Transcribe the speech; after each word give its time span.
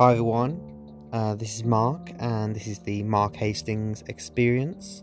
Hi 0.00 0.12
everyone, 0.12 0.58
uh, 1.12 1.34
this 1.34 1.56
is 1.56 1.64
Mark, 1.64 2.12
and 2.20 2.56
this 2.56 2.66
is 2.66 2.78
the 2.78 3.02
Mark 3.02 3.36
Hastings 3.36 4.02
Experience. 4.08 5.02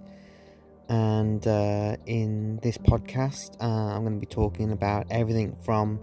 And 0.90 1.48
uh, 1.48 1.98
in 2.08 2.60
this 2.64 2.80
podcast, 2.80 3.62
uh, 3.62 3.94
I'm 3.94 4.02
going 4.02 4.16
to 4.16 4.20
be 4.20 4.26
talking 4.26 4.72
about 4.72 5.06
everything 5.12 5.56
from 5.64 6.00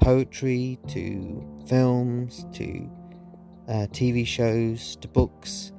poetry 0.00 0.80
to 0.88 1.64
films 1.68 2.44
to 2.54 2.90
uh, 3.68 3.86
TV 3.92 4.26
shows 4.26 4.96
to 4.96 5.06
books, 5.06 5.70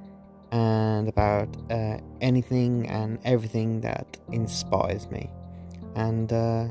and 0.53 1.09
about 1.09 1.49
uh, 1.69 1.97
anything 2.21 2.87
and 2.87 3.19
everything 3.25 3.81
that 3.81 4.17
inspires 4.31 5.11
me. 5.11 5.29
And 5.95 6.31
uh, 6.31 6.69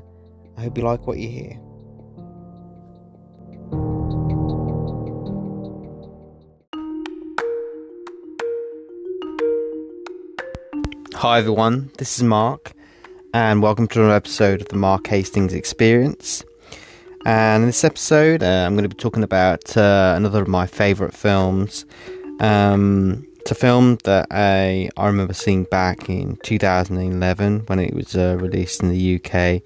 I 0.57 0.63
hope 0.63 0.79
you 0.79 0.85
like 0.85 1.07
what 1.07 1.19
you 1.19 1.29
hear. 1.29 1.72
Hi 11.23 11.39
everyone, 11.39 11.89
this 11.99 12.17
is 12.17 12.25
Mark, 12.25 12.73
and 13.33 13.63
welcome 13.63 13.87
to 13.87 14.01
another 14.01 14.17
episode 14.17 14.61
of 14.61 14.67
the 14.71 14.77
Mark 14.77 15.07
Hastings 15.07 15.55
Experience. 15.55 16.43
And 17.25 17.63
in 17.63 17.69
this 17.69 17.85
episode, 17.85 18.43
uh, 18.43 18.65
I'm 18.67 18.75
going 18.75 18.83
to 18.83 18.89
be 18.89 19.01
talking 19.01 19.23
about 19.23 19.77
uh, 19.77 20.15
another 20.17 20.43
of 20.43 20.49
my 20.49 20.67
favourite 20.67 21.15
films. 21.15 21.87
Um, 22.41 23.25
it's 23.39 23.53
a 23.53 23.55
film 23.55 23.99
that 24.03 24.27
I 24.33 24.91
I 24.97 25.07
remember 25.07 25.33
seeing 25.33 25.63
back 25.63 26.11
in 26.11 26.39
2011 26.43 27.67
when 27.67 27.79
it 27.79 27.95
was 27.95 28.17
uh, 28.17 28.37
released 28.41 28.83
in 28.83 28.89
the 28.89 29.21
UK. 29.23 29.63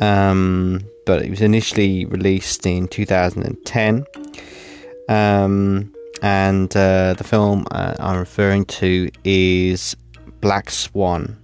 Um, 0.00 0.80
but 1.04 1.26
it 1.26 1.28
was 1.28 1.42
initially 1.42 2.06
released 2.06 2.64
in 2.64 2.88
2010. 2.88 4.06
Um, 5.10 5.92
and 6.22 6.74
uh, 6.74 7.12
the 7.18 7.24
film 7.24 7.66
uh, 7.70 7.96
I'm 7.98 8.18
referring 8.18 8.64
to 8.80 9.10
is 9.24 9.94
Black 10.44 10.68
Swan, 10.68 11.38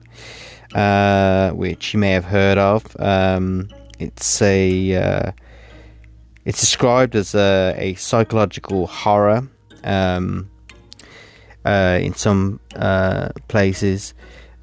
uh, 0.75 1.53
which 1.53 1.95
you 1.95 1.98
may 1.98 2.11
have 2.11 2.27
heard 2.27 2.59
of. 2.59 2.84
Um, 3.01 3.70
it's 3.98 4.42
a 4.42 4.95
uh, 4.95 5.33
it's 6.45 6.61
described 6.61 7.17
as 7.17 7.34
a, 7.34 7.75
a 7.79 7.95
psychological 7.95 8.87
horror 8.87 9.48
um, 9.84 10.51
uh, 11.65 11.98
in 12.03 12.12
some 12.12 12.61
uh, 12.77 13.31
places, 13.48 14.12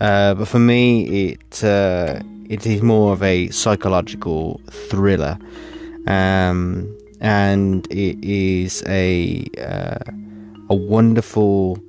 uh, 0.02 0.36
but 0.36 0.48
for 0.48 0.60
me, 0.60 1.30
it 1.32 1.64
uh, 1.64 2.22
it 2.48 2.68
is 2.68 2.84
more 2.84 3.14
of 3.14 3.24
a 3.24 3.50
psychological 3.50 4.62
thriller, 4.70 5.40
um, 6.06 6.96
and 7.22 7.88
it 7.92 8.24
is 8.24 8.84
a 8.86 9.48
a 10.70 10.76
wonderful. 10.76 11.80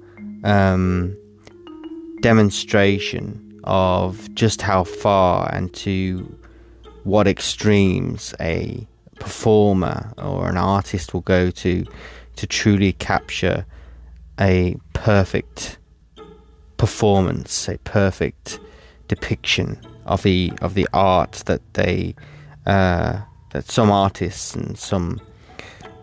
Um, 0.45 1.15
demonstration 2.21 3.61
of 3.65 4.33
just 4.35 4.63
how 4.63 4.85
far 4.85 5.53
and 5.55 5.73
to 5.75 6.39
what 7.05 7.27
extremes 7.27 8.35
a 8.41 8.87
performer 9.19 10.13
or 10.19 10.49
an 10.49 10.57
artist 10.57 11.13
will 11.13 11.23
go 11.23 11.51
to 11.51 11.85
to 12.37 12.47
truly 12.47 12.93
capture 12.93 13.67
a 14.41 14.77
perfect 14.93 15.79
performance, 16.77 17.69
a 17.69 17.79
perfect 17.79 18.61
depiction 19.09 19.79
of 20.07 20.23
the 20.23 20.53
of 20.63 20.75
the 20.75 20.89
art 20.93 21.33
that 21.47 21.61
they 21.75 22.15
uh, 22.67 23.21
that 23.51 23.71
some 23.71 23.91
artists 23.91 24.55
and 24.55 24.79
some 24.79 25.21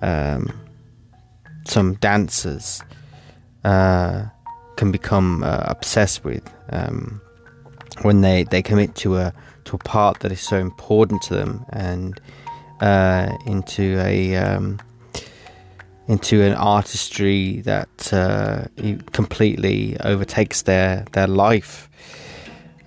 um, 0.02 0.52
some 1.66 1.96
dancers 1.96 2.84
uh, 3.64 4.26
can 4.76 4.92
become 4.92 5.44
uh, 5.44 5.64
obsessed 5.66 6.24
with 6.24 6.48
um, 6.70 7.22
when 8.02 8.22
they, 8.22 8.44
they 8.44 8.62
commit 8.62 8.96
to 8.96 9.18
a 9.18 9.34
to 9.66 9.76
a 9.76 9.80
part 9.80 10.20
that 10.20 10.32
is 10.32 10.42
so 10.42 10.58
important 10.58 11.22
to 11.24 11.34
them 11.34 11.66
and 11.70 12.20
uh, 12.82 13.36
into 13.46 14.00
a 14.00 14.36
um, 14.36 14.80
into 16.08 16.44
an 16.44 16.54
artistry 16.54 17.62
that 17.62 18.14
uh, 18.14 18.66
completely 19.12 19.98
overtakes 20.02 20.64
their 20.64 21.06
their 21.14 21.28
life. 21.28 21.90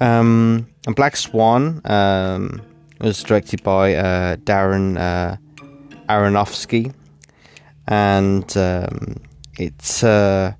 Um, 0.00 0.68
and 0.86 0.94
Black 0.94 1.16
Swan 1.16 1.80
um, 1.84 2.62
was 3.00 3.22
directed 3.22 3.62
by 3.62 3.94
uh, 3.94 4.36
Darren 4.36 4.96
uh, 4.96 5.36
Aronofsky, 6.08 6.94
and 7.88 8.56
um, 8.56 9.16
it's 9.58 10.04
uh, 10.04 10.52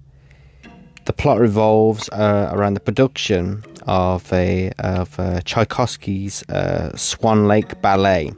the 1.09 1.15
plot 1.15 1.39
revolves 1.39 2.11
uh, 2.11 2.51
around 2.53 2.75
the 2.75 2.81
production 2.81 3.65
of 3.87 4.31
a 4.31 4.71
of 4.79 5.19
uh, 5.19 5.41
Tchaikovsky's 5.41 6.43
uh, 6.51 6.95
Swan 6.99 7.49
Lake 7.49 7.81
Ballet 7.81 8.31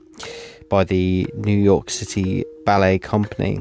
by 0.69 0.85
the 0.85 1.27
New 1.35 1.59
York 1.59 1.91
City 1.91 2.45
Ballet 2.65 3.01
Company, 3.01 3.59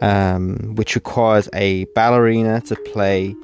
um, 0.00 0.76
which 0.76 0.94
requires 0.94 1.48
a 1.52 1.84
ballerina 1.96 2.60
to 2.60 2.76
play 2.92 3.34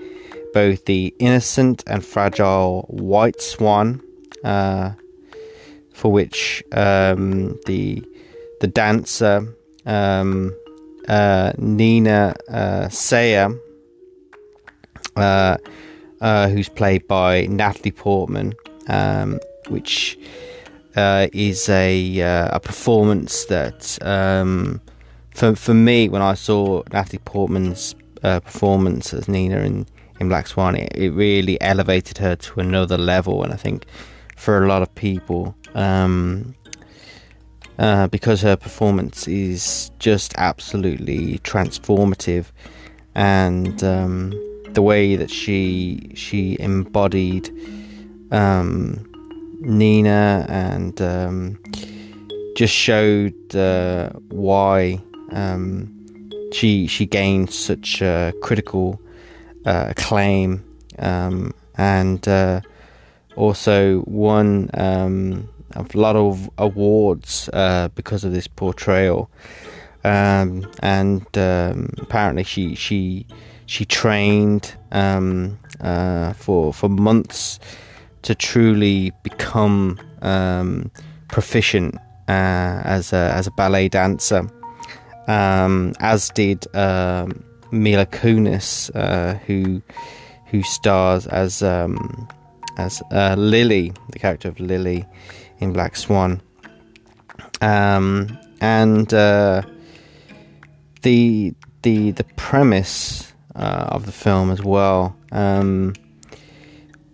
both 0.55 0.84
the 0.84 1.12
innocent 1.19 1.83
and 1.89 2.05
fragile 2.05 2.83
white 2.89 3.43
swan, 3.43 4.00
uh, 4.45 4.93
for 5.93 6.12
which 6.12 6.62
um, 6.71 7.59
the 7.66 8.00
the 8.60 8.69
dancer 8.69 9.45
um, 9.87 10.56
uh, 11.09 11.50
Nina 11.59 12.37
uh, 12.49 12.89
Sayer 12.91 13.59
uh, 15.18 15.56
uh, 16.20 16.48
who's 16.48 16.68
played 16.68 17.06
by 17.06 17.46
Natalie 17.46 17.92
Portman, 17.92 18.54
um, 18.88 19.40
which 19.68 20.18
uh, 20.96 21.28
is 21.32 21.68
a 21.68 22.20
uh, 22.20 22.56
a 22.56 22.60
performance 22.60 23.44
that 23.46 23.98
um, 24.02 24.80
for 25.34 25.54
for 25.54 25.74
me 25.74 26.08
when 26.08 26.22
I 26.22 26.34
saw 26.34 26.82
Natalie 26.92 27.20
Portman's 27.24 27.94
uh, 28.22 28.40
performance 28.40 29.14
as 29.14 29.28
Nina 29.28 29.58
in 29.58 29.86
in 30.20 30.28
Black 30.28 30.48
Swan, 30.48 30.74
it, 30.74 30.92
it, 30.96 31.10
really 31.10 31.60
elevated 31.60 32.18
her 32.18 32.34
to 32.34 32.60
another 32.60 32.98
level, 32.98 33.44
and 33.44 33.52
I 33.52 33.56
think 33.56 33.86
for 34.36 34.64
a 34.64 34.68
lot 34.68 34.82
of 34.82 34.92
people. 34.94 35.54
Um, 35.74 36.54
uh, 37.78 38.08
because 38.08 38.42
her 38.42 38.56
performance 38.56 39.28
is 39.28 39.92
just 40.00 40.34
absolutely 40.36 41.38
transformative, 41.44 42.46
and 43.14 43.84
um, 43.84 44.32
the 44.74 44.82
way 44.82 45.16
that 45.16 45.30
she 45.30 46.12
she 46.14 46.56
embodied 46.60 47.50
um, 48.30 49.04
Nina 49.60 50.46
and 50.48 51.00
um, 51.00 51.58
just 52.56 52.74
showed 52.74 53.54
uh, 53.54 54.10
why 54.30 55.00
um, 55.32 55.94
she 56.52 56.86
she 56.86 57.06
gained 57.06 57.50
such 57.52 58.02
uh, 58.02 58.32
critical 58.42 59.00
uh, 59.64 59.86
acclaim 59.90 60.64
um, 60.98 61.52
and 61.76 62.26
uh, 62.26 62.60
also 63.36 64.02
won 64.06 64.70
um, 64.74 65.48
a 65.76 65.84
lot 65.94 66.16
of 66.16 66.50
awards 66.58 67.48
uh, 67.52 67.88
because 67.94 68.24
of 68.24 68.32
this 68.32 68.46
portrayal. 68.46 69.30
Um, 70.04 70.70
and 70.80 71.26
apparently, 71.36 72.44
she 72.44 72.74
she 72.74 73.26
she 73.68 73.84
trained 73.84 74.74
um, 74.92 75.58
uh, 75.80 76.32
for 76.32 76.72
for 76.72 76.88
months 76.88 77.60
to 78.22 78.34
truly 78.34 79.12
become 79.22 80.00
um, 80.22 80.90
proficient 81.28 81.94
uh, 82.28 82.80
as 82.84 83.12
a 83.12 83.30
as 83.34 83.47
a 83.47 83.50
ballet 83.53 83.88
dancer. 83.88 84.48
Um, 85.28 85.92
as 86.00 86.30
did 86.30 86.66
um, 86.74 87.44
Mila 87.70 88.06
Kunis, 88.06 88.91
uh, 88.97 89.34
who 89.47 89.82
who 90.47 90.62
stars 90.62 91.26
as 91.26 91.62
um, 91.62 92.26
as 92.78 93.03
uh, 93.12 93.34
Lily, 93.36 93.92
the 94.12 94.18
character 94.18 94.48
of 94.48 94.59
Lily 94.59 95.04
in 95.59 95.74
Black 95.74 95.94
Swan, 95.94 96.41
um, 97.60 98.28
and 98.62 99.12
uh, 99.12 99.60
the 101.03 101.53
the 101.82 102.12
the 102.12 102.24
premise 102.36 103.28
uh, 103.59 103.89
of 103.91 104.07
the 104.07 104.13
film 104.13 104.51
as 104.51 104.63
well. 104.63 105.15
Um, 105.33 105.95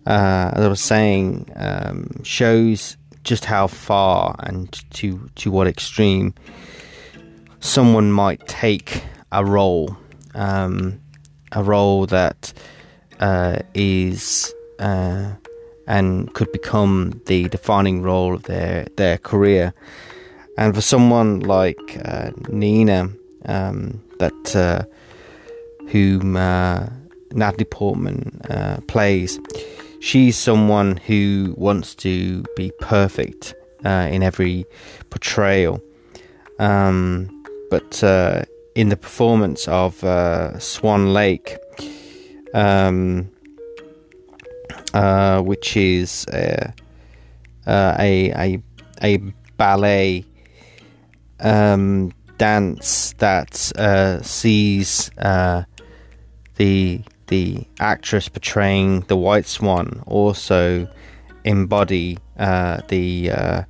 uh, 0.06 0.50
as 0.52 0.64
I 0.64 0.69
was 0.69 0.81
saying, 0.81 1.50
um, 1.56 2.23
shows 2.23 2.96
just 3.23 3.46
how 3.46 3.67
far 3.67 4.37
and 4.41 4.70
to 4.91 5.31
to 5.37 5.50
what 5.50 5.67
extreme 5.67 6.35
someone 7.61 8.12
might 8.12 8.46
take 8.46 9.02
a 9.32 9.43
role, 9.44 9.96
um, 10.35 11.00
a 11.52 11.62
role 11.62 12.05
that 12.06 12.52
uh, 13.20 13.58
is 13.73 14.52
uh, 14.79 15.32
and 15.87 16.32
could 16.35 16.52
become 16.52 17.23
the 17.26 17.49
defining 17.49 18.02
role 18.02 18.35
of 18.35 18.43
their 18.43 18.87
their 18.96 19.17
career. 19.17 19.73
And 20.58 20.75
for 20.75 20.82
someone 20.82 21.41
like 21.41 22.00
uh, 22.05 22.31
Nina, 22.49 23.08
um, 23.46 24.02
that 24.19 24.55
uh, 24.55 24.85
whom 25.88 26.36
uh, 26.36 26.88
Natalie 27.32 27.64
Portman 27.64 28.40
uh, 28.50 28.78
plays. 28.86 29.38
She's 30.00 30.36
someone 30.36 30.98
who 30.98 31.54
wants 31.56 31.94
to 31.96 32.42
be 32.56 32.72
perfect 32.81 33.54
uh, 33.84 34.08
in 34.10 34.22
every 34.22 34.66
portrayal, 35.10 35.81
um, 36.58 37.44
but 37.70 38.02
uh, 38.04 38.44
in 38.75 38.88
the 38.88 38.96
performance 38.96 39.66
of 39.69 39.98
Swan 40.60 41.12
Lake. 41.12 41.56
Um, 42.52 43.31
which 45.42 45.76
is 45.76 46.25
a, 46.32 46.72
a, 47.66 48.62
a 49.02 49.16
ballet 49.56 50.25
um, 51.40 52.12
dance 52.38 53.14
that 53.19 53.72
uh, 53.76 54.20
sees 54.22 55.10
uh, 55.19 55.64
the 56.56 57.02
the 57.28 57.66
actress 57.80 58.28
portraying 58.28 59.00
the 59.02 59.16
White 59.16 59.46
Swan 59.46 60.02
also 60.06 60.88
embody 61.44 62.18
uh, 62.38 62.80
the 62.88 63.30
uh, 63.30 63.62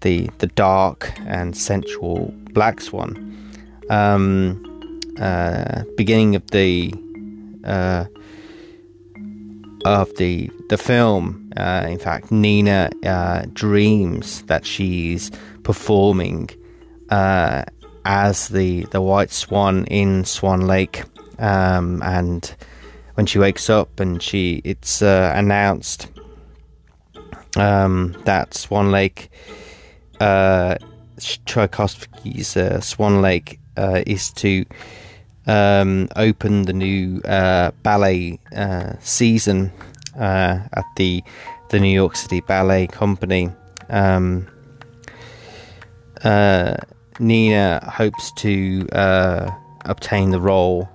the 0.00 0.28
the 0.38 0.46
dark 0.48 1.12
and 1.26 1.56
sensual 1.56 2.32
Black 2.52 2.80
Swan. 2.80 3.28
Um, 3.90 5.00
uh, 5.20 5.82
beginning 5.96 6.34
of 6.34 6.50
the 6.50 6.94
uh, 7.64 8.06
of 9.84 10.14
the 10.16 10.50
the 10.68 10.78
film, 10.78 11.52
in 11.56 11.98
fact, 11.98 12.30
Nina 12.30 12.90
dreams 13.52 14.42
that 14.42 14.64
she's 14.64 15.30
performing 15.62 16.48
uh, 17.10 17.64
as 18.04 18.48
the 18.48 18.84
the 18.86 19.00
white 19.00 19.30
swan 19.30 19.84
in 19.86 20.24
Swan 20.24 20.62
Lake, 20.66 21.02
um, 21.38 22.02
and 22.02 22.54
when 23.14 23.26
she 23.26 23.38
wakes 23.38 23.68
up 23.68 24.00
and 24.00 24.22
she 24.22 24.60
it's 24.64 25.02
uh, 25.02 25.32
announced 25.34 26.08
um, 27.56 28.16
that 28.24 28.54
Swan 28.54 28.90
Lake, 28.90 29.30
uh, 30.20 30.76
Tchaikovsky's 31.18 32.56
uh, 32.56 32.80
Swan 32.80 33.20
Lake, 33.20 33.58
uh, 33.76 34.02
is 34.06 34.30
to 34.32 34.64
um, 35.46 36.08
open 36.16 36.62
the 36.62 36.72
new 36.72 37.20
uh, 37.22 37.72
ballet 37.82 38.38
uh, 38.54 38.94
season 39.00 39.72
at 40.16 40.84
the 40.96 41.22
the 41.70 41.80
New 41.80 41.92
York 41.92 42.16
City 42.16 42.40
Ballet 42.40 42.86
Company. 42.86 43.50
Um, 43.88 44.46
Nina 47.18 47.90
hopes 47.90 48.32
to 48.32 48.86
obtain 49.84 50.30
the 50.30 50.40
role, 50.40 50.88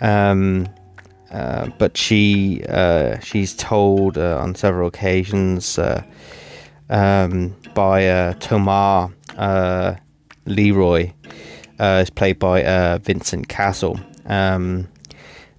um, 0.00 0.66
uh, 1.30 1.68
but 1.78 1.96
she 1.96 2.62
uh, 2.68 3.18
she's 3.20 3.54
told 3.54 4.18
uh, 4.18 4.38
on 4.38 4.54
several 4.54 4.88
occasions 4.88 5.78
uh, 5.78 6.02
um, 6.88 7.54
by 7.74 8.34
Tomar 8.40 9.12
Leroy, 10.46 11.12
is 11.78 12.10
played 12.10 12.38
by 12.38 12.98
Vincent 12.98 13.48
Cassel, 13.48 14.00
um, 14.26 14.88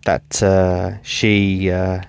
that 0.06 1.00
she 1.04 1.68
that 1.68 2.08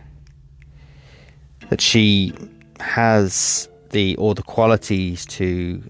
she 1.79 2.34
has 2.81 3.69
the 3.90 4.17
all 4.17 4.34
the 4.34 4.43
qualities 4.43 5.25
to 5.26 5.81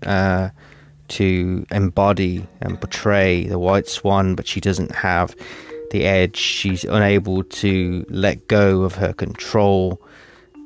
to 1.08 1.66
embody 1.70 2.46
and 2.60 2.80
portray 2.80 3.46
the 3.46 3.58
white 3.58 3.86
swan, 3.86 4.34
but 4.34 4.46
she 4.46 4.60
doesn't 4.60 4.94
have 4.94 5.34
the 5.92 6.04
edge. 6.04 6.36
She's 6.36 6.84
unable 6.84 7.44
to 7.44 8.04
let 8.08 8.48
go 8.48 8.82
of 8.82 8.96
her 8.96 9.12
control 9.12 10.02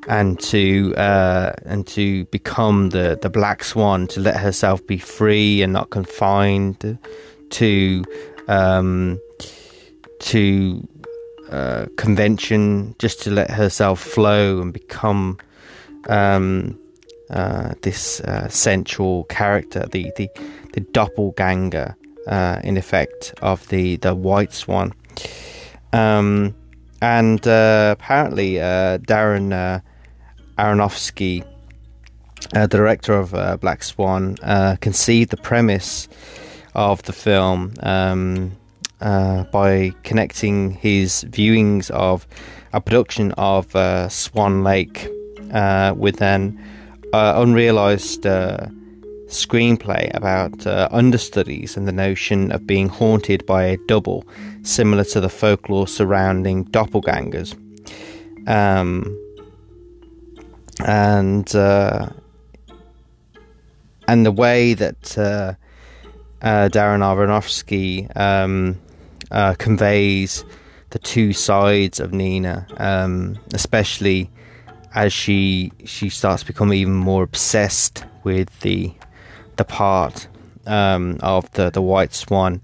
and 0.09 0.39
to 0.41 0.95
uh, 0.97 1.53
and 1.65 1.87
to 1.89 2.25
become 2.27 2.91
the 2.91 3.19
the 3.21 3.29
black 3.29 3.65
swan, 3.65 4.07
to 4.09 4.21
let 4.21 4.37
herself 4.37 4.87
be 4.87 4.99
free 4.99 5.63
and 5.63 5.73
not 5.73 5.91
confined 5.91 6.99
to 7.51 8.05
um, 8.49 9.21
to 10.21 10.87
uh, 11.51 11.87
convention, 11.97 12.95
just 12.99 13.23
to 13.23 13.31
let 13.31 13.51
herself 13.51 14.01
flow 14.01 14.61
and 14.61 14.73
become 14.73 15.39
um, 16.09 16.79
uh, 17.31 17.75
this 17.83 18.21
uh, 18.21 18.49
central 18.49 19.25
character, 19.25 19.87
the 19.91 20.13
the, 20.17 20.29
the 20.73 20.81
doppelganger, 20.81 21.97
uh, 22.29 22.61
in 22.63 22.77
effect, 22.77 23.35
of 23.43 23.67
the 23.69 23.97
the 23.97 24.15
White 24.15 24.53
Swan. 24.53 24.93
Um, 25.93 26.55
and 27.03 27.47
uh, 27.47 27.95
apparently, 27.99 28.61
uh, 28.61 28.99
Darren 28.99 29.53
uh, 29.53 29.81
Aronofsky, 30.59 31.45
director 32.69 33.15
of 33.15 33.61
Black 33.61 33.83
Swan, 33.83 34.37
conceived 34.81 35.31
the 35.31 35.37
premise 35.37 36.09
of 36.75 37.03
the 37.03 37.13
film 37.13 37.73
um, 37.81 38.53
by 39.01 39.93
connecting 40.05 40.73
his 40.73 41.25
viewings 41.31 41.91
of 41.91 42.27
a 42.73 42.81
production 42.81 43.33
of 43.33 43.73
Swan 44.11 44.63
Lake 44.63 45.09
with 45.97 46.23
an 46.23 46.59
uh, 47.13 47.35
unrealized 47.37 48.27
uh, 48.27 48.67
screenplay 49.27 50.15
about 50.15 50.67
uh, 50.67 50.89
understudies 50.91 51.77
and 51.77 51.87
the 51.87 51.93
notion 51.93 52.53
of 52.53 52.67
being 52.67 52.89
haunted 52.89 53.45
by 53.47 53.65
a 53.65 53.77
double, 53.87 54.25
similar 54.63 55.05
to 55.05 55.21
the 55.21 55.29
folklore 55.29 55.89
surrounding 55.89 56.65
doppelgangers. 56.67 57.55
Um, 58.49 59.19
and 60.85 61.55
uh, 61.55 62.11
and 64.07 64.25
the 64.25 64.33
way 64.33 64.75
that 64.75 65.19
uh, 65.19 65.55
uh, 66.43 66.69
Darren 66.69 67.01
Aronofsky 67.01 68.15
um, 68.17 68.81
conveys 69.59 70.45
the 70.91 70.99
two 70.99 71.33
sides 71.33 71.99
of 71.99 72.13
Nina, 72.13 72.67
um, 72.77 73.39
especially 73.53 74.31
as 74.95 75.13
she 75.13 75.73
she 75.85 76.09
starts 76.09 76.43
to 76.43 76.47
become 76.47 76.73
even 76.73 76.95
more 76.95 77.23
obsessed 77.23 78.05
with 78.23 78.61
the 78.61 78.93
the 79.57 79.65
part 79.65 80.29
um, 80.67 81.19
of 81.23 81.51
the 81.53 81.71
the 81.71 81.83
white 81.83 82.15
swan, 82.15 82.61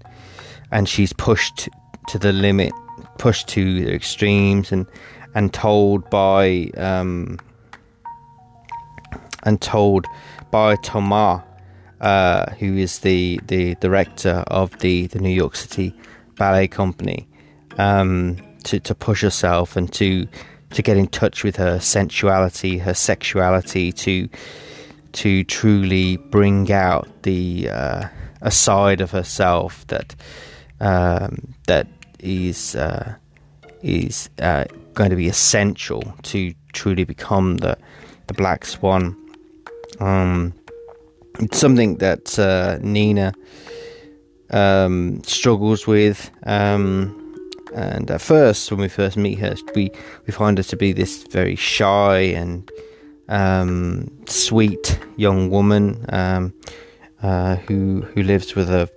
and 0.71 0.87
she's 0.87 1.13
pushed 1.13 1.69
to 2.09 2.19
the 2.19 2.33
limit, 2.33 2.73
pushed 3.17 3.47
to 3.49 3.85
the 3.85 3.93
extremes, 3.93 4.71
and 4.71 4.85
and 5.35 5.53
told 5.53 6.09
by 6.09 6.69
um, 6.77 7.39
and 9.43 9.61
told 9.61 10.05
by 10.51 10.75
Tomar, 10.77 11.43
uh, 12.01 12.51
who 12.53 12.77
is 12.77 12.99
the 12.99 13.39
the 13.47 13.75
director 13.75 14.43
of 14.47 14.77
the 14.79 15.07
the 15.07 15.19
New 15.19 15.29
York 15.33 15.55
City 15.55 15.95
Ballet 16.35 16.67
Company, 16.67 17.27
um, 17.77 18.37
to 18.63 18.79
to 18.79 18.95
push 18.95 19.21
herself 19.21 19.75
and 19.75 19.91
to 19.93 20.27
to 20.71 20.81
get 20.81 20.97
in 20.97 21.07
touch 21.07 21.43
with 21.43 21.55
her 21.55 21.79
sensuality, 21.79 22.79
her 22.79 22.93
sexuality, 22.93 23.91
to 23.91 24.27
to 25.13 25.43
truly 25.43 26.17
bring 26.17 26.71
out 26.71 27.07
the 27.23 27.69
uh, 27.69 28.07
a 28.41 28.51
side 28.51 29.01
of 29.01 29.11
herself 29.11 29.85
that 29.87 30.15
um, 30.79 31.53
that 31.67 31.87
is 32.19 32.75
uh, 32.75 33.15
is 33.81 34.29
uh, 34.39 34.65
going 34.93 35.09
to 35.09 35.15
be 35.15 35.27
essential 35.27 36.01
to 36.23 36.53
truly 36.73 37.03
become 37.03 37.57
the 37.57 37.77
the 38.27 38.33
black 38.33 38.65
swan. 38.65 39.15
Um, 39.99 40.53
it's 41.39 41.57
something 41.57 41.97
that 41.97 42.37
uh, 42.37 42.77
Nina 42.81 43.33
um, 44.51 45.23
struggles 45.23 45.87
with. 45.87 46.31
Um, 46.43 47.19
and 47.75 48.09
at 48.11 48.21
first, 48.21 48.69
when 48.71 48.81
we 48.81 48.87
first 48.87 49.17
meet 49.17 49.39
her, 49.39 49.55
we, 49.75 49.89
we 50.27 50.33
find 50.33 50.57
her 50.59 50.63
to 50.63 50.77
be 50.77 50.93
this 50.93 51.23
very 51.23 51.55
shy 51.55 52.19
and 52.19 52.69
um, 53.29 54.09
sweet 54.27 54.99
young 55.15 55.49
woman 55.49 56.05
um, 56.09 56.53
uh, 57.21 57.55
who 57.55 58.01
who 58.13 58.23
lives 58.23 58.55
with 58.55 58.67
her 58.67 58.89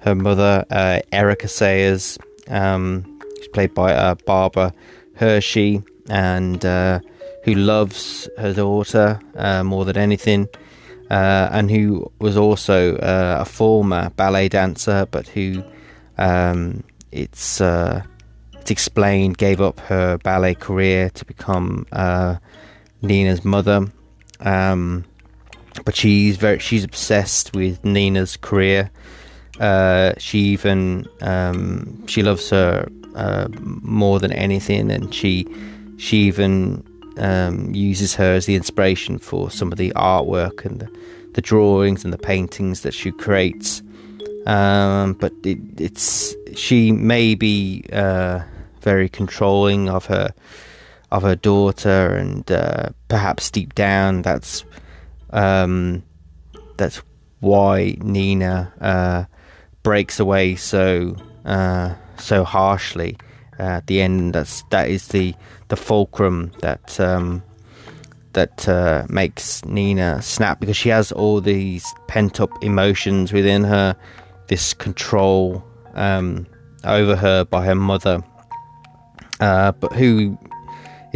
her 0.00 0.14
mother, 0.14 0.64
uh, 0.70 1.00
Erica 1.12 1.48
Sayers. 1.48 2.18
Um, 2.48 3.20
she's 3.36 3.48
played 3.48 3.74
by 3.74 3.92
uh, 3.92 4.14
Barbara 4.24 4.72
Hershey, 5.14 5.82
and 6.08 6.64
uh, 6.64 7.00
who 7.44 7.54
loves 7.54 8.28
her 8.38 8.52
daughter 8.52 9.20
uh, 9.34 9.64
more 9.64 9.84
than 9.84 9.96
anything. 9.98 10.48
Uh, 11.10 11.48
and 11.52 11.70
who 11.70 12.10
was 12.18 12.36
also 12.36 12.96
a 13.00 13.44
former 13.44 14.10
ballet 14.16 14.48
dancer, 14.48 15.06
but 15.12 15.28
who 15.28 15.62
um, 16.18 16.82
it's 17.12 17.60
it's 17.60 18.70
explained, 18.70 19.38
gave 19.38 19.60
up 19.60 19.78
her 19.80 20.18
ballet 20.18 20.54
career 20.54 21.10
to 21.10 21.24
become 21.24 21.86
Nina's 23.02 23.44
mother. 23.44 23.86
Um, 24.40 25.04
but 25.84 25.94
she's 25.94 26.36
very 26.36 26.58
she's 26.58 26.84
obsessed 26.84 27.54
with 27.54 27.84
Nina's 27.84 28.36
career 28.36 28.90
Uh, 29.60 30.12
she 30.18 30.38
even 30.38 31.06
um, 31.22 32.06
she 32.06 32.22
loves 32.22 32.50
her 32.50 32.88
uh, 33.14 33.48
more 33.82 34.20
than 34.20 34.32
anything, 34.32 34.90
and 34.90 35.14
she 35.14 35.46
she 35.96 36.18
even 36.18 36.84
um, 37.16 37.74
uses 37.74 38.14
her 38.14 38.34
as 38.34 38.46
the 38.46 38.54
inspiration 38.54 39.18
for 39.18 39.50
some 39.50 39.72
of 39.72 39.78
the 39.78 39.90
artwork 39.96 40.66
and 40.66 40.80
the, 40.80 40.88
the 41.32 41.40
drawings 41.40 42.04
and 42.04 42.12
the 42.12 42.18
paintings 42.18 42.82
that 42.82 42.92
she 42.92 43.10
creates. 43.12 43.82
Um, 44.46 45.14
but 45.14 45.32
it, 45.42 45.58
it's 45.78 46.34
she 46.54 46.92
may 46.92 47.34
be 47.34 47.84
uh, 47.92 48.42
very 48.82 49.08
controlling 49.08 49.88
of 49.88 50.06
her 50.06 50.34
of 51.10 51.22
her 51.22 51.36
daughter, 51.36 52.14
and 52.16 52.50
uh, 52.50 52.90
perhaps 53.08 53.50
deep 53.50 53.74
down 53.74 54.22
that's 54.22 54.64
um, 55.30 56.02
that's 56.76 57.02
why 57.40 57.96
Nina 58.00 58.72
uh, 58.80 59.24
breaks 59.82 60.18
away 60.18 60.56
so 60.56 61.16
uh, 61.44 61.94
so 62.18 62.44
harshly 62.44 63.16
at 63.58 63.86
the 63.86 64.00
end. 64.00 64.34
That's 64.34 64.62
that 64.70 64.88
is 64.88 65.08
the 65.08 65.34
the 65.68 65.76
fulcrum 65.76 66.52
that 66.60 66.98
um, 67.00 67.42
that 68.32 68.68
uh, 68.68 69.06
makes 69.08 69.64
Nina 69.64 70.20
snap 70.22 70.60
because 70.60 70.76
she 70.76 70.90
has 70.90 71.10
all 71.12 71.40
these 71.40 71.84
pent 72.06 72.40
up 72.40 72.50
emotions 72.62 73.32
within 73.32 73.64
her, 73.64 73.96
this 74.48 74.74
control 74.74 75.64
um, 75.94 76.46
over 76.84 77.16
her 77.16 77.44
by 77.44 77.64
her 77.64 77.74
mother, 77.74 78.22
uh, 79.40 79.72
but 79.72 79.92
who 79.92 80.38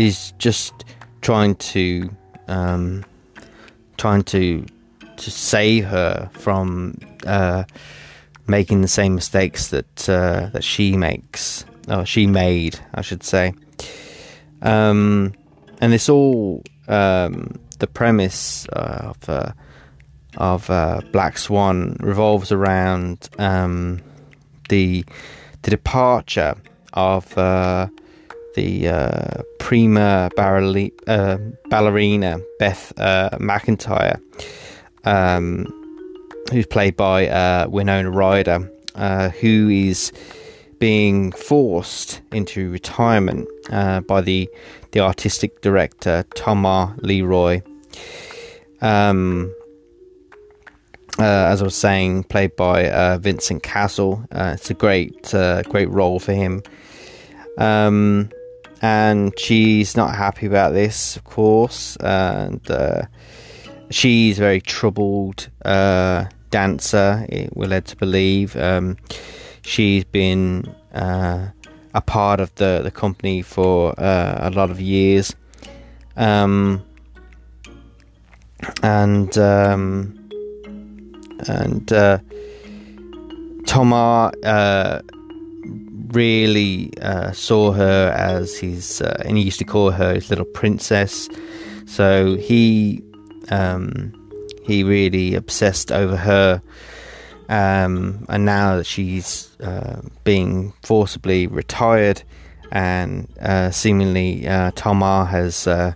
is 0.00 0.32
just 0.38 0.84
trying 1.20 1.54
to 1.56 2.10
um, 2.48 3.04
trying 3.98 4.22
to 4.22 4.64
to 5.18 5.30
save 5.30 5.84
her 5.84 6.30
from 6.32 6.98
uh, 7.26 7.64
making 8.46 8.80
the 8.80 8.88
same 8.88 9.14
mistakes 9.14 9.68
that 9.68 10.08
uh, 10.08 10.48
that 10.52 10.64
she 10.64 10.96
makes 10.96 11.66
or 11.88 12.06
she 12.06 12.26
made, 12.26 12.80
I 12.94 13.02
should 13.02 13.22
say. 13.22 13.52
Um, 14.62 15.34
and 15.80 15.92
it's 15.92 16.08
all 16.08 16.62
um, 16.88 17.60
the 17.78 17.86
premise 17.86 18.66
of 18.72 19.16
uh, 19.28 19.52
of 20.38 20.70
uh, 20.70 21.02
Black 21.12 21.36
Swan 21.36 21.96
revolves 22.00 22.50
around 22.50 23.28
um, 23.38 24.00
the 24.70 25.04
the 25.62 25.70
departure 25.70 26.54
of 26.94 27.36
uh, 27.36 27.88
the 28.54 28.88
uh, 28.88 29.42
prima 29.58 30.30
uh, 30.36 31.38
ballerina 31.68 32.40
Beth 32.58 32.92
uh, 32.98 33.30
McIntyre, 33.38 34.20
um, 35.04 35.66
who's 36.52 36.66
played 36.66 36.96
by 36.96 37.66
Winona 37.66 38.10
Ryder, 38.10 38.70
who 39.40 39.68
is 39.68 40.12
being 40.80 41.30
forced 41.32 42.22
into 42.32 42.70
retirement 42.70 43.46
uh, 43.70 44.00
by 44.00 44.20
the 44.20 44.48
the 44.92 45.00
artistic 45.00 45.60
director 45.60 46.24
Tamar 46.34 46.96
Leroy. 47.02 47.62
Um, 48.80 49.54
uh, 51.18 51.22
as 51.22 51.60
I 51.60 51.64
was 51.64 51.76
saying, 51.76 52.24
played 52.24 52.56
by 52.56 52.88
uh, 52.90 53.18
Vincent 53.18 53.62
Cassel. 53.62 54.24
Uh, 54.32 54.52
it's 54.54 54.70
a 54.70 54.74
great 54.74 55.34
uh, 55.34 55.62
great 55.62 55.90
role 55.90 56.18
for 56.18 56.32
him. 56.32 56.62
Um, 57.58 58.30
and 58.80 59.38
she's 59.38 59.96
not 59.96 60.14
happy 60.14 60.46
about 60.46 60.72
this, 60.72 61.16
of 61.16 61.24
course, 61.24 61.96
and 61.96 62.68
uh, 62.70 63.02
she's 63.90 64.38
a 64.38 64.42
very 64.42 64.60
troubled 64.60 65.48
dancer. 66.50 67.26
We're 67.54 67.68
led 67.68 67.86
to 67.86 67.96
believe. 67.96 68.56
Um, 68.56 68.96
she's 69.62 70.04
been 70.04 70.74
uh, 70.94 71.48
a 71.94 72.00
part 72.00 72.40
of 72.40 72.54
the, 72.56 72.80
the 72.82 72.90
company 72.90 73.42
for 73.42 73.98
uh, 73.98 74.48
a 74.48 74.50
lot 74.50 74.70
of 74.70 74.80
years. 74.80 75.34
Um, 76.16 76.84
and 78.82 79.36
um, 79.38 80.30
and 81.48 81.92
uh, 81.92 82.18
Tamar 83.66 84.32
uh, 84.44 85.00
really 86.12 86.92
uh, 87.02 87.32
saw 87.32 87.72
her 87.72 88.12
as 88.16 88.58
his, 88.58 89.00
uh, 89.00 89.22
and 89.24 89.36
he 89.36 89.44
used 89.44 89.58
to 89.58 89.64
call 89.64 89.90
her 89.90 90.14
his 90.14 90.30
little 90.30 90.44
princess. 90.44 91.28
So 91.86 92.36
he 92.36 93.02
um, 93.50 94.14
he 94.64 94.84
really 94.84 95.34
obsessed 95.34 95.90
over 95.90 96.16
her 96.16 96.62
um, 97.50 98.24
and 98.28 98.44
now 98.44 98.76
that 98.76 98.86
she's 98.86 99.50
uh, 99.60 100.02
being 100.22 100.72
forcibly 100.82 101.48
retired, 101.48 102.22
and 102.70 103.26
uh, 103.40 103.72
seemingly 103.72 104.46
uh, 104.46 104.70
Tamar 104.76 105.24
has 105.24 105.66
uh, 105.66 105.94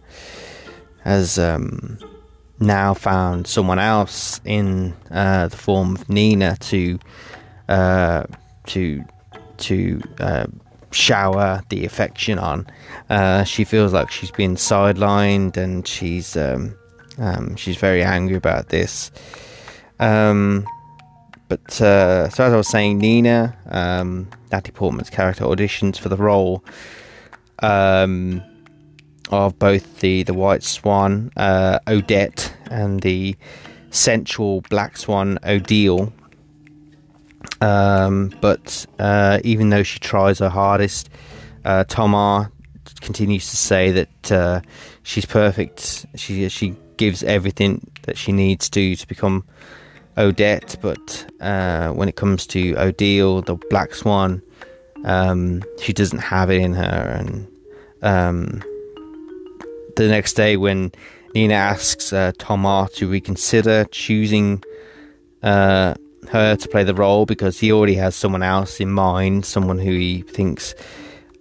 has 1.04 1.38
um, 1.38 1.96
now 2.58 2.92
found 2.92 3.46
someone 3.46 3.78
else 3.78 4.40
in 4.44 4.94
uh, 5.12 5.46
the 5.46 5.56
form 5.56 5.94
of 5.94 6.08
Nina 6.08 6.56
to 6.56 6.98
uh, 7.68 8.24
to 9.58 10.00
to 10.18 10.50
shower 10.90 11.60
the 11.70 11.84
affection 11.84 12.38
on. 12.38 12.66
she 13.44 13.64
feels 13.64 13.92
like 13.92 14.10
she's 14.10 14.30
been 14.30 14.54
sidelined, 14.54 15.56
and 15.56 15.86
she's 15.86 16.36
um, 16.36 16.76
um, 17.18 17.56
she's 17.56 17.76
very 17.76 18.02
angry 18.02 18.36
about 18.36 18.68
this. 18.68 19.10
Um, 20.00 20.66
but 21.48 21.80
uh, 21.80 22.28
so 22.30 22.44
as 22.44 22.52
I 22.52 22.56
was 22.56 22.68
saying, 22.68 22.98
Nina, 22.98 23.56
um, 23.68 24.28
Natalie 24.50 24.72
Portman's 24.72 25.10
character 25.10 25.44
auditions 25.44 25.98
for 25.98 26.08
the 26.08 26.16
role 26.16 26.64
um, 27.60 28.42
of 29.30 29.58
both 29.58 30.00
the 30.00 30.22
the 30.22 30.34
White 30.34 30.62
Swan 30.62 31.30
uh, 31.36 31.78
Odette 31.86 32.54
and 32.70 33.00
the 33.02 33.36
sensual 33.90 34.62
Black 34.62 34.96
Swan 34.96 35.38
Odile. 35.44 36.12
Um, 37.60 38.32
but 38.40 38.86
uh, 38.98 39.40
even 39.44 39.70
though 39.70 39.82
she 39.82 39.98
tries 39.98 40.38
her 40.38 40.48
hardest, 40.48 41.08
uh, 41.64 41.84
Tamar 41.84 42.50
continues 43.00 43.48
to 43.50 43.56
say 43.56 43.90
that 43.92 44.32
uh, 44.32 44.60
she's 45.02 45.24
perfect. 45.24 46.06
She 46.16 46.48
she 46.48 46.76
gives 46.96 47.22
everything 47.22 47.90
that 48.02 48.16
she 48.16 48.32
needs 48.32 48.68
to 48.70 48.96
to 48.96 49.08
become 49.08 49.44
Odette, 50.16 50.76
but 50.80 51.26
uh, 51.40 51.90
when 51.90 52.08
it 52.08 52.16
comes 52.16 52.46
to 52.48 52.74
Odile, 52.76 53.42
the 53.42 53.56
Black 53.70 53.94
Swan, 53.94 54.42
um, 55.04 55.62
she 55.80 55.92
doesn't 55.92 56.20
have 56.20 56.50
it 56.50 56.60
in 56.60 56.74
her. 56.74 57.16
And 57.18 57.48
um, 58.02 58.62
the 59.96 60.08
next 60.08 60.34
day, 60.34 60.56
when 60.56 60.92
Nina 61.34 61.54
asks 61.54 62.12
uh, 62.12 62.32
Tamar 62.38 62.88
to 62.94 63.08
reconsider 63.08 63.84
choosing 63.90 64.62
uh, 65.42 65.94
her 66.30 66.56
to 66.56 66.68
play 66.68 66.84
the 66.84 66.94
role 66.94 67.26
because 67.26 67.58
he 67.60 67.72
already 67.72 67.94
has 67.94 68.14
someone 68.14 68.42
else 68.42 68.80
in 68.80 68.90
mind, 68.90 69.44
someone 69.44 69.78
who 69.78 69.92
he 69.92 70.22
thinks 70.22 70.74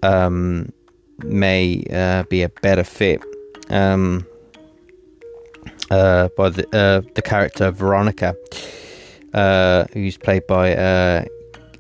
um, 0.02 0.72
may 1.20 1.84
uh, 1.92 2.24
be 2.24 2.44
a 2.44 2.50
better 2.50 2.84
fit. 2.84 3.22
Um, 3.70 4.26
uh, 5.94 6.30
by 6.36 6.50
the 6.50 6.66
uh, 6.76 7.02
the 7.14 7.22
character 7.22 7.72
Veronica, 7.72 8.36
uh, 9.34 9.86
who's 9.94 10.18
played 10.18 10.46
by 10.48 10.76
uh, 10.76 11.26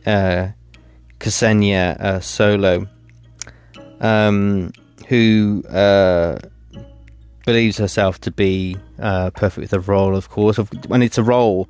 uh, 0.05 0.50
Ksenia 1.19 2.00
uh, 2.00 2.19
Solo, 2.19 2.88
um, 4.00 4.72
who 5.07 5.63
believes 7.45 7.77
herself 7.77 8.22
to 8.22 8.31
be 8.31 8.77
perfect 8.98 9.57
with 9.57 9.72
the 9.72 9.79
role. 9.79 10.15
Of 10.15 10.29
course, 10.29 10.57
when 10.88 11.01
it's 11.01 11.17
a 11.17 11.24
role, 11.24 11.69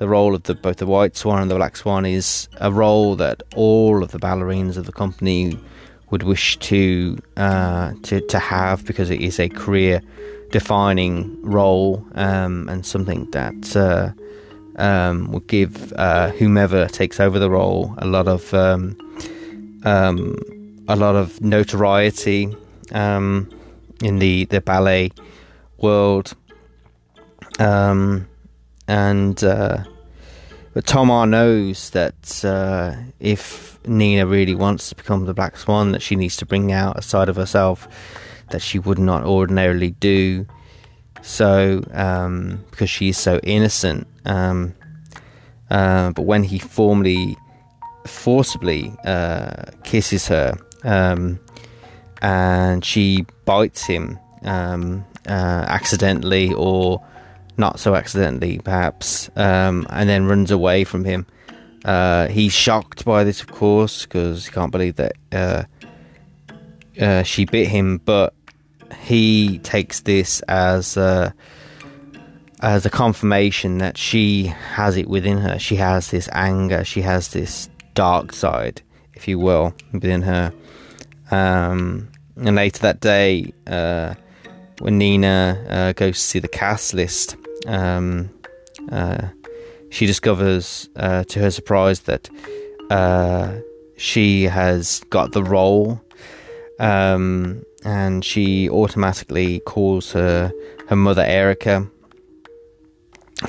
the 0.00 0.08
role 0.08 0.34
of 0.34 0.44
the 0.44 0.54
both 0.54 0.78
the 0.78 0.86
White 0.86 1.14
Swan 1.14 1.42
and 1.42 1.50
the 1.50 1.56
Black 1.56 1.76
Swan 1.76 2.06
is 2.06 2.48
a 2.56 2.72
role 2.72 3.16
that 3.16 3.42
all 3.54 4.02
of 4.02 4.12
the 4.12 4.18
ballerinas 4.18 4.78
of 4.78 4.86
the 4.86 4.92
company 4.92 5.58
would 6.08 6.22
wish 6.22 6.56
to 6.70 7.16
to 7.36 8.20
to 8.26 8.38
have 8.38 8.86
because 8.86 9.10
it 9.10 9.20
is 9.20 9.38
a 9.38 9.50
career 9.50 10.00
defining 10.52 11.38
role 11.42 12.02
um, 12.14 12.66
and 12.70 12.86
something 12.86 13.30
that 13.32 13.76
uh, 13.76 14.10
um, 14.82 15.30
will 15.30 15.40
give 15.40 15.92
uh, 15.92 16.30
whomever 16.30 16.86
takes 16.88 17.20
over 17.20 17.38
the 17.38 17.50
role 17.50 17.94
a 17.98 18.06
lot 18.06 18.26
of 18.26 18.54
um, 18.54 18.96
um 19.84 20.34
a 20.88 20.96
lot 20.96 21.14
of 21.14 21.42
notoriety 21.42 22.56
um, 22.92 23.50
in 24.02 24.18
the, 24.18 24.46
the 24.46 24.62
ballet 24.62 25.12
world. 25.76 26.34
Um, 27.58 28.29
and 28.90 29.38
uh, 29.44 29.76
but 30.74 30.84
Tamar 30.86 31.26
knows 31.26 31.90
that 31.90 32.44
uh, 32.44 32.96
if 33.18 33.78
Nina 33.86 34.26
really 34.26 34.54
wants 34.54 34.88
to 34.88 34.94
become 34.94 35.26
the 35.26 35.34
Black 35.34 35.56
Swan, 35.56 35.92
that 35.92 36.02
she 36.02 36.16
needs 36.16 36.36
to 36.36 36.46
bring 36.46 36.72
out 36.72 36.98
a 36.98 37.02
side 37.02 37.28
of 37.30 37.36
herself 37.36 37.88
that 38.50 38.62
she 38.62 38.78
would 38.78 38.98
not 38.98 39.22
ordinarily 39.24 39.90
do. 40.00 40.46
So, 41.22 41.82
um, 41.92 42.64
because 42.70 42.90
she 42.90 43.08
is 43.08 43.18
so 43.18 43.38
innocent, 43.42 44.06
um, 44.24 44.74
Uh, 45.70 46.10
but 46.16 46.26
when 46.26 46.42
he 46.42 46.58
formally, 46.58 47.36
forcibly 48.04 48.92
uh, 49.06 49.70
kisses 49.84 50.28
her, 50.28 50.58
um, 50.82 51.38
and 52.22 52.84
she 52.84 53.24
bites 53.44 53.86
him 53.86 54.18
um, 54.42 55.04
uh, 55.28 55.64
accidentally 55.78 56.52
or 56.56 56.98
not 57.60 57.78
so 57.78 57.94
accidentally, 57.94 58.58
perhaps, 58.58 59.30
um, 59.36 59.86
and 59.90 60.08
then 60.08 60.26
runs 60.26 60.50
away 60.50 60.84
from 60.84 61.04
him. 61.04 61.26
Uh, 61.84 62.26
he's 62.28 62.52
shocked 62.52 63.04
by 63.04 63.24
this, 63.24 63.40
of 63.40 63.52
course, 63.52 64.04
because 64.04 64.46
he 64.46 64.52
can't 64.52 64.72
believe 64.72 64.96
that 64.96 65.12
uh, 65.32 65.64
uh, 67.00 67.22
she 67.22 67.44
bit 67.44 67.68
him. 67.68 67.98
But 67.98 68.34
he 69.02 69.58
takes 69.58 70.00
this 70.00 70.40
as 70.42 70.96
uh, 70.96 71.30
as 72.60 72.84
a 72.84 72.90
confirmation 72.90 73.78
that 73.78 73.96
she 73.96 74.44
has 74.44 74.96
it 74.96 75.08
within 75.08 75.38
her. 75.38 75.58
She 75.58 75.76
has 75.76 76.10
this 76.10 76.28
anger. 76.32 76.84
She 76.84 77.02
has 77.02 77.28
this 77.28 77.68
dark 77.94 78.32
side, 78.32 78.82
if 79.14 79.28
you 79.28 79.38
will, 79.38 79.74
within 79.92 80.22
her. 80.22 80.52
Um, 81.30 82.10
and 82.36 82.56
later 82.56 82.80
that 82.80 83.00
day, 83.00 83.52
uh, 83.66 84.14
when 84.80 84.98
Nina 84.98 85.64
uh, 85.68 85.92
goes 85.92 86.18
to 86.18 86.24
see 86.24 86.38
the 86.38 86.48
cast 86.48 86.94
list, 86.94 87.36
um, 87.66 88.30
uh, 88.90 89.28
she 89.90 90.06
discovers, 90.06 90.88
uh, 90.96 91.24
to 91.24 91.40
her 91.40 91.50
surprise, 91.50 92.00
that 92.00 92.30
uh, 92.90 93.58
she 93.96 94.44
has 94.44 95.00
got 95.10 95.32
the 95.32 95.42
role, 95.42 96.00
um, 96.78 97.62
and 97.84 98.24
she 98.24 98.68
automatically 98.70 99.60
calls 99.60 100.12
her 100.12 100.52
her 100.88 100.96
mother 100.96 101.22
Erica, 101.22 101.86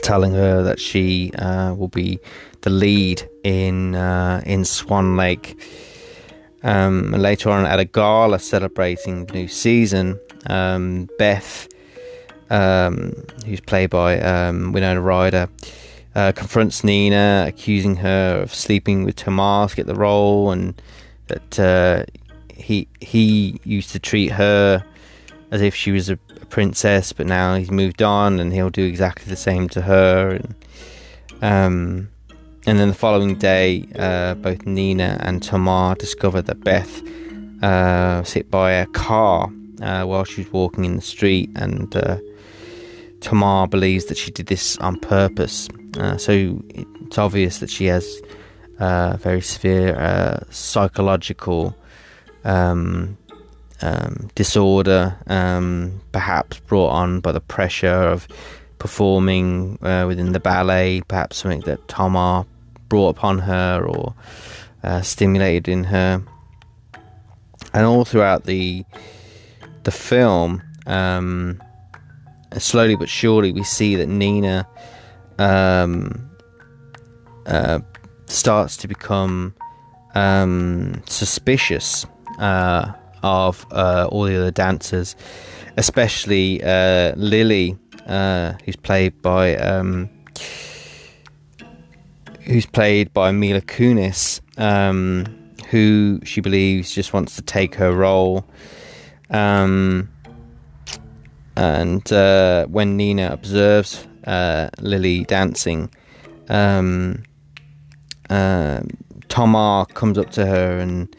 telling 0.01 0.33
her 0.33 0.61
that 0.63 0.79
she 0.79 1.31
uh, 1.33 1.73
will 1.73 1.87
be 1.87 2.19
the 2.61 2.69
lead 2.69 3.27
in 3.43 3.95
uh, 3.95 4.41
in 4.45 4.65
Swan 4.65 5.17
Lake. 5.17 5.59
Um, 6.63 7.11
later 7.11 7.49
on, 7.49 7.65
at 7.65 7.79
a 7.79 7.85
gala 7.85 8.37
celebrating 8.37 9.25
the 9.25 9.33
new 9.33 9.47
season, 9.47 10.19
um, 10.45 11.09
Beth, 11.17 11.67
um, 12.51 13.13
who's 13.45 13.61
played 13.61 13.89
by 13.89 14.19
um, 14.19 14.73
Winona 14.73 15.01
Ryder, 15.01 15.49
uh, 16.13 16.33
confronts 16.33 16.83
Nina, 16.83 17.45
accusing 17.47 17.95
her 17.97 18.41
of 18.41 18.53
sleeping 18.53 19.05
with 19.05 19.15
Tomar 19.15 19.69
to 19.69 19.75
get 19.75 19.87
the 19.87 19.95
role, 19.95 20.51
and 20.51 20.79
that 21.27 21.59
uh, 21.59 22.03
he 22.53 22.87
he 22.99 23.59
used 23.63 23.91
to 23.91 23.99
treat 23.99 24.33
her 24.33 24.83
as 25.51 25.61
if 25.61 25.73
she 25.73 25.91
was 25.91 26.09
a, 26.09 26.17
princess, 26.49 27.13
but 27.13 27.25
now 27.25 27.55
he's 27.55 27.71
moved 27.71 28.01
on, 28.01 28.37
and 28.39 28.51
he'll 28.51 28.69
do 28.69 28.83
exactly 28.83 29.29
the 29.29 29.37
same 29.37 29.69
to 29.69 29.81
her. 29.81 30.31
And 30.31 30.55
um, 31.41 32.09
and 32.67 32.77
then 32.77 32.89
the 32.89 32.93
following 32.93 33.37
day, 33.37 33.87
uh, 33.97 34.33
both 34.35 34.65
Nina 34.65 35.17
and 35.21 35.41
Tomar 35.41 35.95
discover 35.95 36.41
that 36.41 36.61
Beth 36.61 37.01
uh, 37.63 38.21
sit 38.23 38.51
by 38.51 38.73
a 38.73 38.85
car 38.87 39.49
uh, 39.81 40.03
while 40.03 40.25
she's 40.25 40.51
walking 40.51 40.83
in 40.83 40.97
the 40.97 41.01
street, 41.01 41.49
and 41.55 41.95
uh, 41.95 42.17
Tamar 43.21 43.67
believes 43.67 44.05
that 44.05 44.17
she 44.17 44.31
did 44.31 44.47
this 44.47 44.77
on 44.77 44.99
purpose. 44.99 45.69
Uh, 45.97 46.17
so 46.17 46.61
it's 46.69 47.17
obvious 47.17 47.59
that 47.59 47.69
she 47.69 47.85
has 47.85 48.21
uh, 48.79 49.17
very 49.17 49.41
severe 49.41 49.95
uh, 49.97 50.39
psychological 50.49 51.75
um, 52.43 53.17
um, 53.81 54.29
disorder, 54.35 55.17
um, 55.27 56.01
perhaps 56.11 56.59
brought 56.59 56.89
on 56.89 57.19
by 57.19 57.31
the 57.31 57.41
pressure 57.41 57.87
of 57.87 58.27
performing 58.79 59.77
uh, 59.83 60.05
within 60.07 60.31
the 60.31 60.39
ballet, 60.39 61.01
perhaps 61.07 61.37
something 61.37 61.61
that 61.61 61.87
Tamar 61.87 62.45
brought 62.89 63.09
upon 63.09 63.39
her 63.39 63.85
or 63.87 64.15
uh, 64.83 65.01
stimulated 65.01 65.67
in 65.67 65.83
her. 65.85 66.23
And 67.73 67.85
all 67.85 68.03
throughout 68.03 68.45
the 68.45 68.83
the 69.83 69.91
film, 69.91 70.61
um, 70.85 71.61
slowly 72.57 72.95
but 72.95 73.09
surely, 73.09 73.51
we 73.51 73.63
see 73.63 73.95
that 73.95 74.07
Nina 74.07 74.67
um, 75.39 76.29
uh, 77.45 77.79
starts 78.25 78.77
to 78.77 78.87
become 78.87 79.53
um, 80.15 81.01
suspicious 81.05 82.05
uh, 82.39 82.91
of 83.23 83.65
uh, 83.71 84.07
all 84.11 84.23
the 84.23 84.35
other 84.35 84.51
dancers, 84.51 85.15
especially 85.77 86.63
uh, 86.63 87.13
Lily, 87.15 87.77
uh, 88.07 88.53
who's 88.65 88.75
played 88.75 89.21
by 89.21 89.55
um, 89.57 90.09
who's 92.41 92.65
played 92.65 93.13
by 93.13 93.31
Mila 93.31 93.61
Kunis, 93.61 94.41
um, 94.57 95.25
who 95.69 96.19
she 96.23 96.41
believes 96.41 96.93
just 96.93 97.13
wants 97.13 97.35
to 97.35 97.41
take 97.41 97.75
her 97.75 97.93
role. 97.93 98.45
Um, 99.29 100.10
and 101.55 102.11
uh, 102.11 102.65
when 102.67 102.97
Nina 102.97 103.29
observes 103.31 104.07
uh, 104.25 104.69
Lily 104.79 105.25
dancing, 105.25 105.89
um, 106.49 107.23
uh, 108.29 108.81
Tomar 109.27 109.85
comes 109.87 110.17
up 110.17 110.29
to 110.31 110.45
her 110.45 110.77
and 110.79 111.13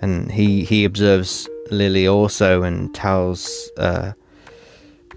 and 0.00 0.30
he 0.30 0.64
he 0.64 0.84
observes 0.84 1.48
Lily 1.70 2.06
also 2.06 2.62
and 2.62 2.94
tells 2.94 3.70
uh, 3.78 4.12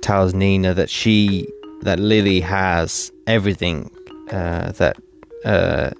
tells 0.01 0.33
Nina 0.33 0.73
that 0.73 0.89
she 0.89 1.47
that 1.81 1.99
Lily 1.99 2.39
has 2.39 3.11
everything 3.27 3.91
uh, 4.31 4.71
that 4.73 4.97
uh, 5.45 5.91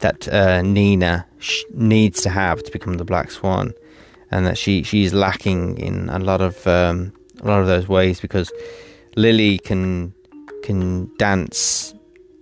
that 0.00 0.28
Nina 0.64 1.26
sh- 1.38 1.64
needs 1.74 2.22
to 2.22 2.30
have 2.30 2.62
to 2.62 2.70
become 2.70 2.94
the 2.94 3.04
Black 3.04 3.30
Swan 3.30 3.72
and 4.30 4.46
that 4.46 4.58
she 4.58 4.82
she's 4.82 5.12
lacking 5.12 5.78
in 5.78 6.08
a 6.08 6.18
lot 6.18 6.40
of 6.40 6.66
um, 6.66 7.12
a 7.46 7.50
lot 7.50 7.60
of 7.60 7.66
those 7.66 7.88
ways 7.88 8.20
because 8.20 8.52
Lily 9.16 9.58
can 9.58 10.12
can 10.62 11.10
dance 11.16 11.94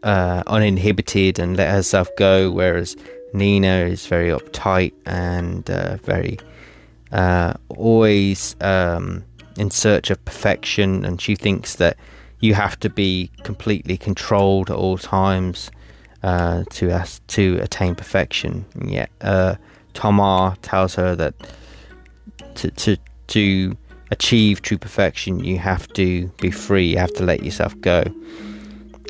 uh, 0.02 0.42
uninhibited 0.46 1.38
and 1.38 1.56
let 1.56 1.70
herself 1.70 2.08
go, 2.16 2.50
whereas 2.50 2.96
Nina 3.32 3.86
is 3.86 4.06
very 4.06 4.30
uptight 4.30 4.92
and 5.06 5.68
uh, 5.70 5.96
very 5.98 6.38
uh, 7.12 7.54
always 7.68 8.56
um, 8.60 9.24
in 9.58 9.70
search 9.70 10.10
of 10.10 10.24
perfection, 10.24 11.04
and 11.04 11.20
she 11.20 11.34
thinks 11.34 11.76
that 11.76 11.96
you 12.40 12.54
have 12.54 12.78
to 12.80 12.90
be 12.90 13.30
completely 13.42 13.96
controlled 13.96 14.70
at 14.70 14.76
all 14.76 14.98
times 14.98 15.70
uh, 16.22 16.64
to 16.70 17.04
to 17.28 17.58
attain 17.62 17.94
perfection. 17.94 18.64
And 18.74 18.90
yet, 18.90 19.10
uh, 19.20 19.56
Tomar 19.94 20.56
tells 20.62 20.94
her 20.94 21.14
that 21.16 21.34
to 22.56 22.70
to 22.70 22.96
to 23.28 23.76
achieve 24.10 24.62
true 24.62 24.78
perfection, 24.78 25.42
you 25.42 25.58
have 25.58 25.88
to 25.94 26.28
be 26.40 26.50
free. 26.50 26.86
You 26.86 26.98
have 26.98 27.14
to 27.14 27.22
let 27.22 27.42
yourself 27.42 27.78
go. 27.80 28.04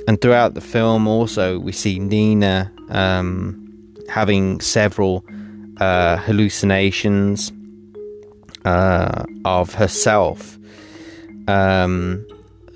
And 0.07 0.21
throughout 0.21 0.55
the 0.55 0.61
film, 0.61 1.07
also 1.07 1.59
we 1.59 1.73
see 1.73 1.99
Nina 1.99 2.71
um, 2.91 3.61
having 4.09 4.61
several 4.61 5.25
uh, 5.79 6.17
hallucinations 6.19 7.53
uh, 8.65 9.25
of 9.45 9.75
herself 9.75 10.59
um, 11.49 12.27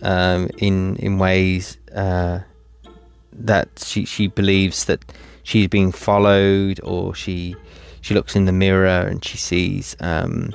um, 0.03 0.49
in 0.59 0.97
in 0.97 1.19
ways 1.19 1.79
uh, 1.95 2.41
that 3.33 3.69
she 3.79 4.05
she 4.05 4.27
believes 4.27 4.85
that 4.87 5.05
she's 5.43 5.69
being 5.69 5.93
followed, 5.93 6.81
or 6.83 7.15
she 7.15 7.57
she 8.01 8.15
looks 8.15 8.37
in 8.37 8.47
the 8.47 8.53
mirror 8.53 9.07
and 9.07 9.25
she 9.25 9.37
sees 9.37 9.97
um, 10.01 10.53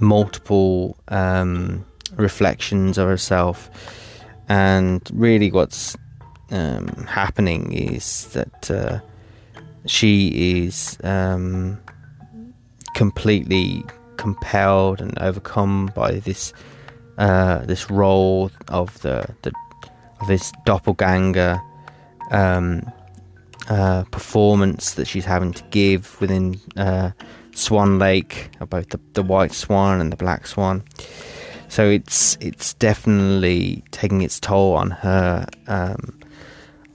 multiple 0.00 0.96
um, 1.08 1.84
reflections 2.16 2.98
of 2.98 3.08
herself. 3.08 3.70
And 4.48 5.02
really, 5.12 5.50
what's 5.50 5.96
um, 6.50 6.88
happening 7.06 7.72
is 7.72 8.28
that 8.32 8.70
uh, 8.70 9.00
she 9.86 10.64
is 10.64 10.98
um, 11.04 11.78
completely 12.94 13.84
compelled 14.16 15.00
and 15.00 15.16
overcome 15.18 15.90
by 15.94 16.12
this 16.20 16.52
uh, 17.18 17.58
this 17.66 17.90
role 17.90 18.50
of 18.68 19.00
the, 19.02 19.28
the 19.42 19.52
of 20.20 20.28
this 20.28 20.52
doppelganger 20.64 21.60
um, 22.30 22.82
uh, 23.68 24.04
performance 24.04 24.94
that 24.94 25.06
she's 25.06 25.24
having 25.24 25.52
to 25.52 25.62
give 25.64 26.20
within 26.20 26.60
uh, 26.76 27.10
Swan 27.58 27.98
Lake, 27.98 28.50
about 28.60 28.90
the, 28.90 29.00
the 29.14 29.22
white 29.22 29.52
swan 29.52 30.00
and 30.00 30.12
the 30.12 30.16
black 30.16 30.46
swan. 30.46 30.82
So 31.68 31.88
it's 31.88 32.36
it's 32.40 32.72
definitely 32.74 33.84
taking 33.90 34.22
its 34.22 34.40
toll 34.40 34.74
on 34.74 34.90
her 34.90 35.46
um, 35.66 36.18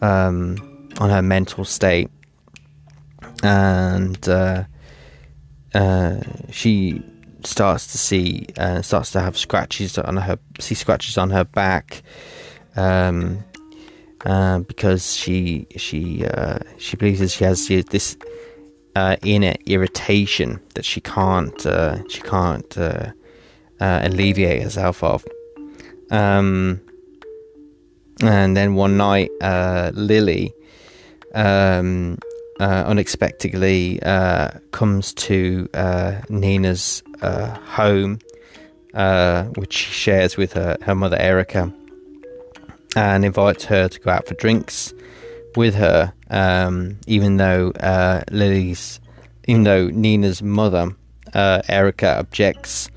um, 0.02 0.89
on 0.99 1.10
her 1.10 1.21
mental 1.21 1.65
state, 1.65 2.10
and 3.43 4.28
uh, 4.28 4.63
uh, 5.76 6.21
she 6.49 7.04
starts 7.43 7.91
to 7.91 7.97
see 7.97 8.47
uh, 8.58 8.82
starts 8.82 9.12
to 9.12 9.21
have 9.21 9.38
scratches 9.38 9.97
on 9.97 10.17
her 10.17 10.39
see 10.60 10.76
scratches 10.76 11.17
on 11.17 11.30
her 11.30 11.43
back. 11.43 12.02
Um, 12.76 13.43
uh, 14.26 14.60
because 14.60 15.15
she 15.15 15.67
she 15.76 16.26
uh, 16.26 16.60
she 16.78 16.95
believes 16.95 17.19
that 17.19 17.30
she 17.30 17.43
has 17.43 17.67
this 17.67 18.17
uh, 18.95 19.17
inner 19.23 19.56
irritation 19.65 20.60
that 20.75 20.86
she 20.86 21.01
can't 21.01 21.65
uh, 21.65 22.08
she 22.08 22.21
can't 22.21 22.77
uh, 22.77 23.12
uh, 23.79 24.01
alleviate 24.03 24.62
herself 24.62 25.03
of. 25.03 25.25
Um, 26.12 26.79
and 28.21 28.56
then 28.56 28.75
one 28.75 28.95
night, 28.97 29.32
Lily 29.41 30.53
um, 31.34 32.19
unexpectedly 32.60 33.99
comes 34.71 35.13
to 35.15 35.67
Nina's 36.29 37.01
home, 37.21 38.19
which 39.56 39.73
she 39.73 39.91
shares 39.91 40.38
with 40.38 40.53
her, 40.53 40.77
her 40.84 40.93
mother 40.93 41.17
Erica 41.19 41.73
and 42.95 43.25
invites 43.25 43.65
her 43.65 43.89
to 43.89 43.99
go 43.99 44.12
out 44.12 44.27
for 44.27 44.36
drinks 44.36 44.93
with 45.57 45.75
her, 45.75 46.13
um, 46.29 46.97
even 47.07 47.37
though 47.37 47.71
uh, 47.71 48.23
Lily's, 48.31 48.99
even 49.47 49.63
though 49.63 49.87
Nina's 49.87 50.41
mother, 50.41 50.95
uh, 51.33 51.61
Erica, 51.67 52.19
objects. 52.19 52.89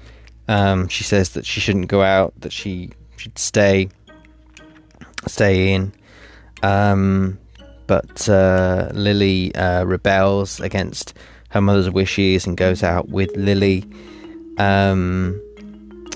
Um, 0.48 0.88
she 0.88 1.02
says 1.04 1.30
that 1.30 1.44
she 1.44 1.60
shouldn't 1.60 1.88
go 1.88 2.02
out, 2.02 2.32
that 2.40 2.52
she 2.52 2.90
should 3.16 3.38
stay, 3.38 3.88
stay 5.26 5.72
in. 5.72 5.92
Um, 6.62 7.38
but 7.86 8.28
uh, 8.28 8.90
Lily 8.92 9.54
uh, 9.54 9.84
rebels 9.84 10.60
against 10.60 11.14
her 11.50 11.60
mother's 11.60 11.90
wishes 11.90 12.46
and 12.46 12.56
goes 12.56 12.82
out 12.82 13.08
with 13.08 13.34
Lily. 13.36 13.84
Um, 14.58 15.40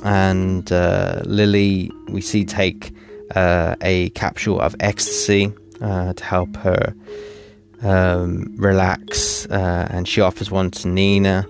and 0.04 0.70
uh, 0.72 1.22
Lily, 1.24 1.90
we 2.08 2.20
see 2.20 2.44
take 2.44 2.94
uh, 3.34 3.76
a 3.80 4.10
capsule 4.10 4.60
of 4.60 4.74
ecstasy 4.80 5.52
uh, 5.80 6.12
to 6.12 6.24
help 6.24 6.56
her 6.56 6.94
um, 7.82 8.54
relax, 8.56 9.46
uh, 9.46 9.88
and 9.90 10.06
she 10.06 10.20
offers 10.20 10.50
one 10.50 10.70
to 10.70 10.88
Nina. 10.88 11.46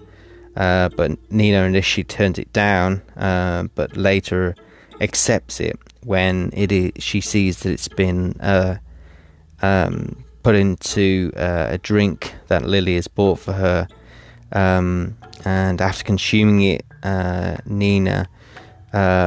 Uh, 0.57 0.88
but 0.90 1.12
Nina 1.31 1.62
initially 1.62 2.05
turns 2.05 2.38
it 2.38 2.53
down, 2.53 3.03
uh, 3.16 3.64
but 3.75 3.97
later 3.97 4.55
accepts 5.01 5.61
it 5.61 5.79
when 6.05 6.51
it 6.53 6.73
is, 6.73 6.93
she 6.99 7.21
sees 7.21 7.61
that 7.61 7.73
it's 7.73 7.88
been 7.88 8.38
uh, 8.40 8.77
um, 9.62 10.25
put 10.43 10.55
into 10.55 11.33
a 11.37 11.79
drink 11.79 12.35
that 12.49 12.64
Lily 12.64 12.97
has 12.97 13.09
bought 13.09 13.38
for 13.38 13.53
her. 13.53 13.88
Um, 14.53 15.16
and 15.45 15.81
after 15.81 16.05
consuming 16.05 16.62
it, 16.62 16.85
Nina, 17.66 18.29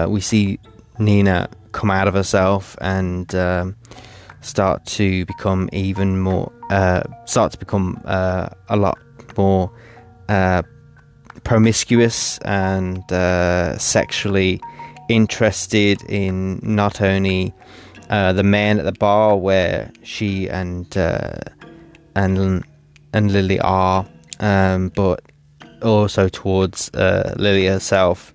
we 0.09 0.21
see 0.21 0.59
Nina 0.99 1.49
come 1.71 1.89
out 1.89 2.07
of 2.07 2.13
herself 2.13 2.77
and 2.81 3.33
um, 3.35 3.75
start 4.43 4.85
to 4.85 5.25
become 5.25 5.69
even 5.71 6.19
more, 6.19 6.51
uh, 6.69 7.03
start 7.25 7.51
to 7.53 7.57
become 7.57 7.99
uh, 8.05 8.49
a 8.69 8.75
lot 8.75 8.97
more 9.37 9.71
uh, 10.29 10.61
promiscuous 11.43 12.37
and 12.39 13.11
uh, 13.11 13.77
sexually 13.77 14.61
interested 15.09 16.01
in 16.09 16.59
not 16.61 17.01
only 17.01 17.53
uh, 18.09 18.33
the 18.33 18.43
man 18.43 18.79
at 18.79 18.85
the 18.85 18.91
bar 18.91 19.37
where 19.37 19.91
she 20.03 20.47
and 20.49 20.95
uh, 20.97 21.33
and 22.15 22.63
and 23.13 23.31
Lily 23.31 23.59
are, 23.59 24.05
um, 24.39 24.89
but 24.89 25.21
also 25.81 26.29
towards 26.29 26.91
Lily 26.93 27.67
herself. 27.67 28.32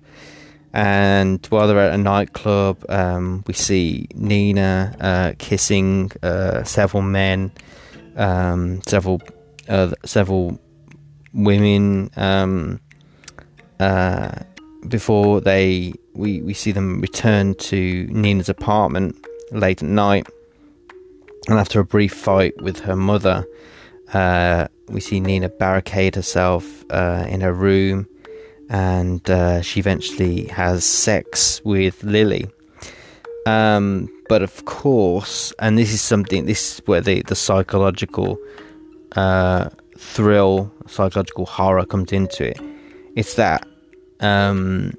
And 0.73 1.43
while 1.47 1.67
they're 1.67 1.79
at 1.79 1.93
a 1.93 1.97
nightclub, 1.97 2.85
um, 2.89 3.43
we 3.47 3.53
see 3.53 4.07
Nina 4.13 4.95
uh, 4.99 5.33
kissing 5.39 6.11
uh, 6.21 6.63
several 6.63 7.01
men, 7.01 7.51
um, 8.15 8.81
several 8.83 9.21
uh, 9.67 9.91
several 10.05 10.59
women. 11.33 12.11
Um, 12.15 12.79
uh, 13.79 14.31
before 14.87 15.41
they, 15.41 15.93
we, 16.13 16.41
we 16.41 16.53
see 16.53 16.71
them 16.71 17.01
return 17.01 17.53
to 17.55 18.07
Nina's 18.07 18.49
apartment 18.49 19.15
late 19.51 19.81
at 19.81 19.89
night, 19.89 20.27
and 21.47 21.57
after 21.57 21.79
a 21.79 21.85
brief 21.85 22.13
fight 22.13 22.53
with 22.61 22.79
her 22.81 22.95
mother, 22.95 23.45
uh, 24.13 24.67
we 24.87 25.01
see 25.01 25.19
Nina 25.19 25.49
barricade 25.49 26.15
herself 26.15 26.85
uh, 26.91 27.25
in 27.27 27.41
her 27.41 27.53
room 27.53 28.07
and 28.69 29.27
uh, 29.29 29.61
she 29.61 29.79
eventually 29.79 30.45
has 30.45 30.85
sex 30.85 31.61
with 31.65 32.03
Lily. 32.03 32.47
Um, 33.45 34.09
but 34.27 34.43
of 34.43 34.65
course, 34.65 35.51
and 35.59 35.77
this 35.77 35.91
is 35.91 36.01
something, 36.01 36.45
this 36.45 36.73
is 36.75 36.81
where 36.85 37.01
the, 37.01 37.23
the 37.23 37.35
psychological 37.35 38.37
uh, 39.13 39.69
thrill, 39.97 40.71
psychological 40.87 41.47
horror 41.47 41.85
comes 41.85 42.11
into 42.11 42.47
it. 42.47 42.59
It's 43.15 43.33
that 43.35 43.67
um, 44.19 44.93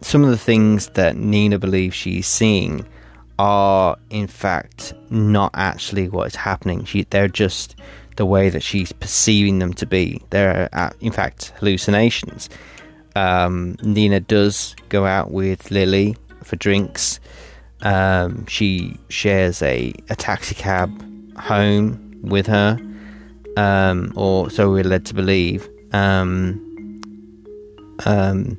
some 0.00 0.24
of 0.24 0.30
the 0.30 0.38
things 0.38 0.88
that 0.90 1.16
Nina 1.16 1.58
believes 1.58 1.94
she's 1.94 2.26
seeing 2.26 2.84
are, 3.38 3.96
in 4.10 4.26
fact, 4.26 4.94
not 5.10 5.52
actually 5.54 6.08
what 6.08 6.26
is 6.26 6.34
happening. 6.34 6.84
She, 6.84 7.04
they're 7.04 7.28
just 7.28 7.76
the 8.16 8.26
way 8.26 8.50
that 8.50 8.62
she's 8.64 8.92
perceiving 8.92 9.60
them 9.60 9.72
to 9.74 9.86
be. 9.86 10.20
They're, 10.30 10.68
uh, 10.72 10.90
in 11.00 11.12
fact, 11.12 11.52
hallucinations 11.58 12.50
um, 13.20 13.76
Nina 13.82 14.20
does 14.20 14.74
go 14.88 15.04
out 15.04 15.30
with 15.30 15.70
Lily 15.70 16.16
for 16.42 16.56
drinks. 16.56 17.20
Um, 17.82 18.46
she 18.46 18.96
shares 19.10 19.60
a, 19.62 19.92
a 20.08 20.16
taxi 20.16 20.54
cab 20.54 20.90
home 21.38 22.18
with 22.22 22.46
her, 22.46 22.78
um, 23.58 24.12
or 24.16 24.48
so 24.50 24.70
we're 24.70 24.84
led 24.84 25.04
to 25.06 25.14
believe. 25.14 25.68
Um, 25.92 26.66
um, 28.06 28.58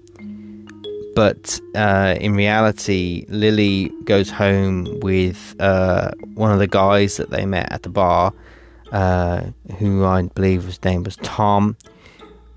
but 1.16 1.60
uh, 1.74 2.16
in 2.20 2.36
reality, 2.36 3.26
Lily 3.30 3.92
goes 4.04 4.30
home 4.30 5.00
with 5.00 5.56
uh, 5.60 6.12
one 6.36 6.52
of 6.52 6.60
the 6.60 6.68
guys 6.68 7.18
that 7.18 7.32
they 7.32 7.48
met 7.48 7.72
at 7.72 7.82
the 7.82 7.90
bar, 7.90 8.32
uh, 8.92 9.42
who 9.80 10.06
I 10.06 10.22
believe 10.22 10.66
his 10.66 10.84
name 10.84 11.02
was 11.04 11.16
Tom 11.18 11.76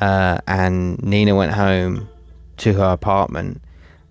uh, 0.05 0.39
and 0.47 1.03
Nina 1.03 1.35
went 1.35 1.53
home 1.53 2.07
to 2.59 2.75
her 2.75 2.93
apartment, 2.93 3.63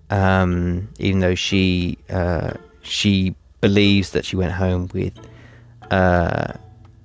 um, 0.10 0.90
even 0.98 1.20
though 1.20 1.36
she 1.36 2.00
uh, 2.10 2.54
she 2.82 3.36
believes 3.62 4.10
that 4.10 4.26
she 4.26 4.36
went 4.36 4.54
home 4.54 4.90
with 4.92 5.14
uh, 5.92 6.54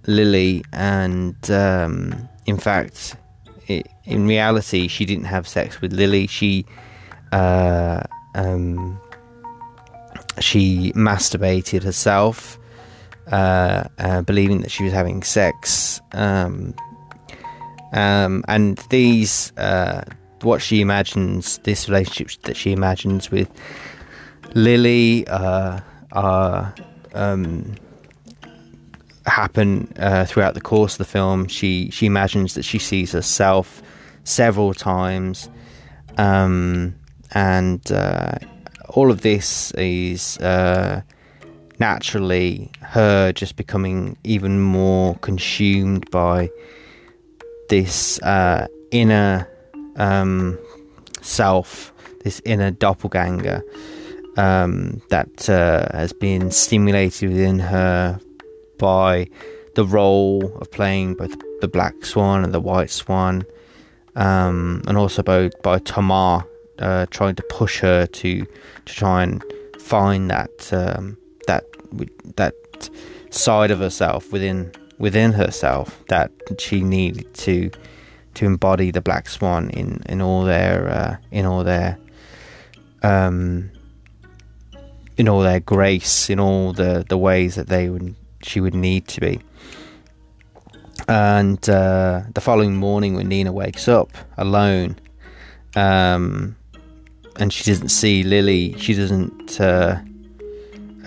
Lily, 0.07 0.65
and 0.73 1.37
um, 1.51 2.31
in 2.47 2.57
fact, 2.57 3.15
it, 3.67 3.87
in 4.05 4.27
reality, 4.27 4.89
she 4.89 5.05
didn't 5.05 5.27
have 5.27 5.47
sex 5.47 5.83
with 5.83 5.93
Lily. 5.93 6.27
She 6.27 6.65
uh, 7.31 8.05
um, 8.35 8.99
she 10.41 10.95
masturbated 10.95 11.83
herself, 11.83 12.59
uh, 13.31 13.85
uh, 13.99 14.23
believing 14.23 14.63
that 14.63 14.71
she 14.71 14.85
was 14.85 14.95
having 14.95 15.23
sex. 15.23 16.01
Um, 16.13 16.75
um, 17.93 18.45
and 18.49 18.79
these, 18.91 19.53
uh, 19.57 20.05
what 20.43 20.63
she 20.63 20.81
imagines, 20.81 21.59
this 21.59 21.89
relationship 21.89 22.43
that 22.43 22.57
she 22.57 22.73
imagines 22.73 23.31
with 23.31 23.51
Lily, 24.55 25.27
uh, 25.29 25.81
are 26.13 26.75
um, 27.15 27.75
happen 29.27 29.93
uh, 29.99 30.25
throughout 30.25 30.55
the 30.55 30.61
course 30.61 30.95
of 30.95 30.99
the 30.99 31.05
film. 31.05 31.47
She 31.49 31.91
she 31.91 32.07
imagines 32.07 32.55
that 32.55 32.65
she 32.65 32.79
sees 32.79 33.13
herself 33.13 33.83
several 34.25 34.75
times, 34.75 35.49
um, 36.17 36.95
and 37.33 37.91
uh, 37.93 38.39
all 38.89 39.11
of 39.11 39.21
this 39.21 39.71
is 39.73 40.39
uh, 40.39 41.03
naturally 41.79 42.71
her 42.81 43.33
just 43.33 43.57
becoming 43.57 44.17
even 44.25 44.61
more 44.61 45.17
consumed 45.17 46.11
by 46.11 46.51
this 47.69 48.21
uh, 48.23 48.67
inner 48.91 49.49
um, 49.97 50.59
self, 51.21 51.93
this 52.25 52.41
inner 52.45 52.71
doppelganger 52.71 53.63
um, 54.37 55.01
that 55.11 55.49
uh, 55.49 55.89
has 55.97 56.13
been 56.13 56.51
stimulated 56.51 57.31
within 57.31 57.59
her 57.59 58.21
by 58.79 59.29
the 59.75 59.85
role 59.85 60.57
of 60.61 60.71
playing 60.71 61.15
both 61.15 61.35
the 61.61 61.69
black 61.69 62.05
swan 62.05 62.45
and 62.45 62.55
the 62.55 62.61
white 62.61 62.91
swan, 62.91 63.45
um, 64.17 64.83
and 64.87 64.97
also 64.97 65.23
by, 65.23 65.51
by 65.63 65.79
Tamar 65.81 66.45
uh, 66.79 67.07
trying 67.11 67.35
to 67.35 67.43
push 67.45 67.81
her 67.81 68.07
to 68.07 68.47
to 68.87 68.95
try 68.95 69.23
and 69.23 69.43
find 69.81 70.31
that 70.31 70.73
um, 70.73 71.17
that 71.47 71.65
that 72.37 72.55
side 73.31 73.71
of 73.71 73.81
herself 73.81 74.33
within 74.33 74.73
within 74.99 75.33
herself 75.33 76.03
that 76.09 76.31
she 76.59 76.83
needed 76.83 77.33
to 77.35 77.71
to 78.35 78.47
embody 78.47 78.91
the 78.91 79.01
black 79.01 79.29
swan 79.29 79.71
in 79.71 80.03
in 80.07 80.21
all 80.21 80.45
their 80.45 80.89
uh, 80.89 81.17
in 81.31 81.47
all 81.47 81.65
their 81.65 81.99
um, 83.03 83.71
in 85.17 85.29
all 85.29 85.41
their 85.41 85.61
grace, 85.61 86.31
in 86.31 86.41
all 86.41 86.73
the 86.73 87.05
the 87.09 87.19
ways 87.19 87.55
that 87.57 87.69
they 87.69 87.89
would 87.89 88.15
she 88.43 88.61
would 88.61 88.75
need 88.75 89.09
to 89.09 89.21
be. 89.21 89.41
And 91.09 91.69
uh, 91.69 92.23
the 92.35 92.41
following 92.41 92.77
morning, 92.77 93.15
when 93.15 93.29
Nina 93.29 93.53
wakes 93.53 93.89
up 93.89 94.11
alone, 94.37 94.97
um, 95.75 96.57
and 97.37 97.53
she 97.53 97.65
doesn't 97.65 97.89
see 97.89 98.23
Lily, 98.23 98.75
she 98.79 98.95
doesn't 98.95 99.61
uh, 99.61 100.01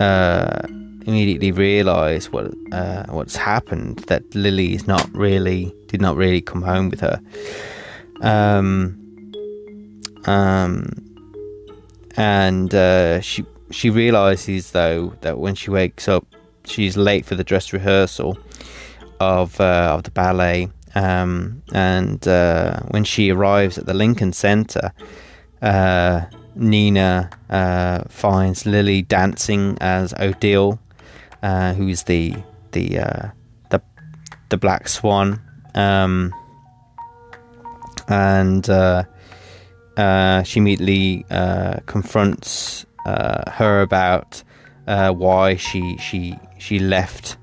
uh, 0.00 0.62
immediately 1.06 1.52
realise 1.52 2.30
what 2.30 2.52
uh, 2.72 3.04
what's 3.08 3.36
happened. 3.36 3.98
That 4.08 4.22
Lily 4.34 4.74
is 4.74 4.86
not 4.86 5.08
really 5.14 5.74
did 5.88 6.00
not 6.00 6.16
really 6.16 6.40
come 6.40 6.62
home 6.62 6.90
with 6.90 7.00
her. 7.00 7.20
Um, 8.20 9.32
um, 10.26 10.88
and 12.16 12.74
uh, 12.74 13.20
she 13.20 13.44
she 13.70 13.90
realizes 13.90 14.70
though 14.72 15.14
that 15.22 15.38
when 15.38 15.54
she 15.54 15.70
wakes 15.70 16.08
up, 16.08 16.26
she's 16.64 16.96
late 16.96 17.24
for 17.24 17.34
the 17.34 17.44
dress 17.44 17.72
rehearsal 17.72 18.38
of 19.20 19.60
uh, 19.60 19.94
of 19.94 20.02
the 20.04 20.10
ballet. 20.10 20.68
Um, 20.94 21.62
and 21.72 22.26
uh, 22.28 22.80
when 22.90 23.04
she 23.04 23.30
arrives 23.30 23.78
at 23.78 23.86
the 23.86 23.94
Lincoln 23.94 24.32
Center, 24.34 24.92
uh, 25.62 26.26
Nina 26.54 27.30
uh, 27.48 28.02
finds 28.08 28.66
Lily 28.66 29.02
dancing 29.02 29.78
as 29.80 30.12
Odile, 30.14 30.78
uh, 31.42 31.74
who 31.74 31.88
is 31.88 32.04
the 32.04 32.34
the 32.72 32.98
uh, 32.98 33.30
the 33.70 33.80
the 34.48 34.56
Black 34.56 34.88
Swan, 34.88 35.40
um, 35.74 36.32
and 38.08 38.66
she 40.46 40.60
immediately 40.60 41.24
confronts 41.86 42.86
her 43.06 43.82
about 43.82 44.42
why 44.86 45.56
she 45.56 45.96
she 45.98 46.38
she 46.58 46.78
left. 46.78 47.36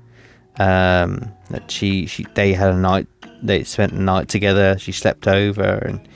Um, 0.58 1.32
that 1.48 1.70
she, 1.70 2.04
she 2.04 2.26
they 2.34 2.52
had 2.52 2.74
a 2.74 2.76
night 2.76 3.06
they 3.42 3.64
spent 3.64 3.92
the 3.92 4.00
night 4.00 4.28
together. 4.28 4.78
She 4.78 4.92
slept 4.92 5.26
over 5.26 5.62
and 5.62 6.06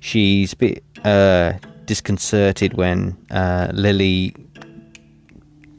she's 0.00 0.52
a 0.52 0.56
bit 0.56 0.84
uh, 1.04 1.54
disconcerted 1.86 2.74
when 2.74 3.16
uh, 3.30 3.70
Lily 3.72 4.34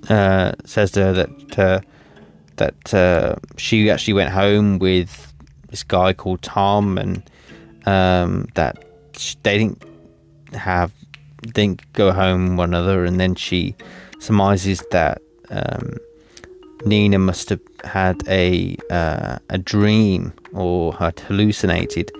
uh, 0.09 0.53
says 0.65 0.91
to 0.91 1.03
her 1.03 1.13
that 1.13 1.59
uh, 1.59 1.81
that 2.57 2.93
uh, 2.93 3.35
she 3.57 3.89
actually 3.89 4.13
went 4.13 4.31
home 4.31 4.79
with 4.79 5.33
this 5.69 5.83
guy 5.83 6.13
called 6.13 6.41
Tom 6.41 6.97
and 6.97 7.23
um, 7.85 8.47
that 8.55 8.83
they 9.43 9.57
didn't 9.57 9.83
have 10.53 10.91
didn't 11.41 11.81
go 11.93 12.11
home 12.11 12.57
one 12.57 12.69
another. 12.69 13.05
And 13.05 13.19
then 13.19 13.35
she 13.35 13.75
surmises 14.19 14.83
that 14.91 15.21
um, 15.49 15.97
Nina 16.85 17.19
must 17.19 17.49
have 17.49 17.61
had 17.83 18.21
a 18.27 18.77
uh, 18.89 19.39
a 19.49 19.57
dream 19.57 20.33
or 20.53 20.93
had 20.93 21.19
hallucinated 21.19 22.11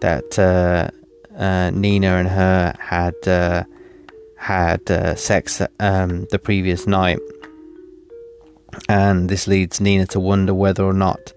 that 0.00 0.38
uh, 0.38 0.90
uh, 1.36 1.70
Nina 1.70 2.08
and 2.16 2.28
her 2.28 2.74
had 2.78 3.14
uh, 3.26 3.64
had 4.40 4.90
uh, 4.90 5.14
sex 5.14 5.60
um, 5.80 6.26
the 6.30 6.38
previous 6.38 6.86
night, 6.86 7.18
and 8.88 9.28
this 9.28 9.46
leads 9.46 9.82
Nina 9.82 10.06
to 10.06 10.18
wonder 10.18 10.54
whether 10.54 10.82
or 10.82 10.94
not 10.94 11.34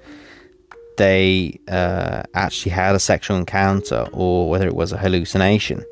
they 0.98 1.60
uh, 1.68 2.24
actually 2.34 2.72
had 2.72 2.96
a 2.96 3.00
sexual 3.00 3.36
encounter 3.36 4.08
or 4.14 4.50
whether 4.50 4.66
it 4.66 4.76
was 4.76 4.94
a 4.94 4.98
hallucination. 4.98 5.84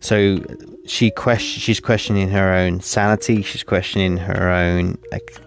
So 0.00 0.38
she 0.86 1.12
question 1.12 1.60
she's 1.60 1.78
questioning 1.78 2.28
her 2.30 2.52
own 2.52 2.80
sanity. 2.80 3.42
She's 3.42 3.62
questioning 3.62 4.16
her 4.16 4.50
own 4.50 4.98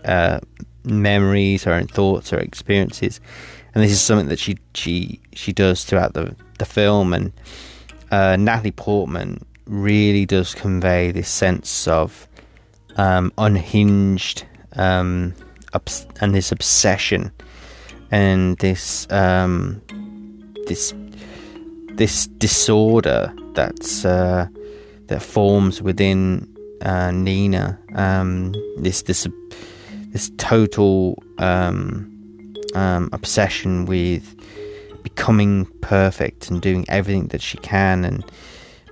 uh, 0.06 0.40
memories, 0.86 1.66
her 1.66 1.74
own 1.74 1.88
thoughts, 1.88 2.30
her 2.30 2.40
experiences, 2.40 3.20
and 3.76 3.84
this 3.84 3.92
is 3.92 4.02
something 4.02 4.30
that 4.30 4.40
she 4.40 4.58
she 4.74 5.20
she 5.34 5.52
does 5.52 5.84
throughout 5.84 6.14
the 6.14 6.34
the 6.60 6.66
film. 6.66 7.14
And 7.14 7.34
uh, 8.10 8.38
Natalie 8.38 8.72
Portman 8.72 9.46
really 9.68 10.26
does 10.26 10.54
convey 10.54 11.12
this 11.12 11.30
sense 11.30 11.88
of 11.88 12.28
um, 12.96 13.32
unhinged 13.38 14.46
um, 14.74 15.34
and 16.22 16.34
this 16.34 16.52
obsession 16.52 17.32
and 18.12 18.58
this 18.58 19.08
um, 19.12 19.82
this 20.68 20.94
this 21.94 22.28
disorder 22.28 23.34
that's 23.54 24.06
uh, 24.06 24.48
that 25.08 25.22
forms 25.22 25.82
within 25.82 26.48
uh, 26.82 27.12
Nina. 27.12 27.80
Um, 27.96 28.54
this 28.78 29.02
this 29.04 29.28
this 30.12 30.32
total 30.38 31.22
um, 31.38 32.54
um, 32.76 33.10
obsession 33.12 33.86
with 33.86 34.36
becoming 35.04 35.66
perfect 35.82 36.50
and 36.50 36.62
doing 36.62 36.86
everything 36.90 37.28
that 37.28 37.42
she 37.42 37.58
can 37.60 38.04
and 38.06 38.24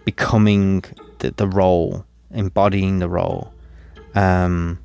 becoming 0.06 0.84
the, 1.20 1.32
the 1.32 1.48
role, 1.48 2.06
embodying 2.32 3.00
the 3.00 3.10
role. 3.10 3.52
Um, 4.14 4.80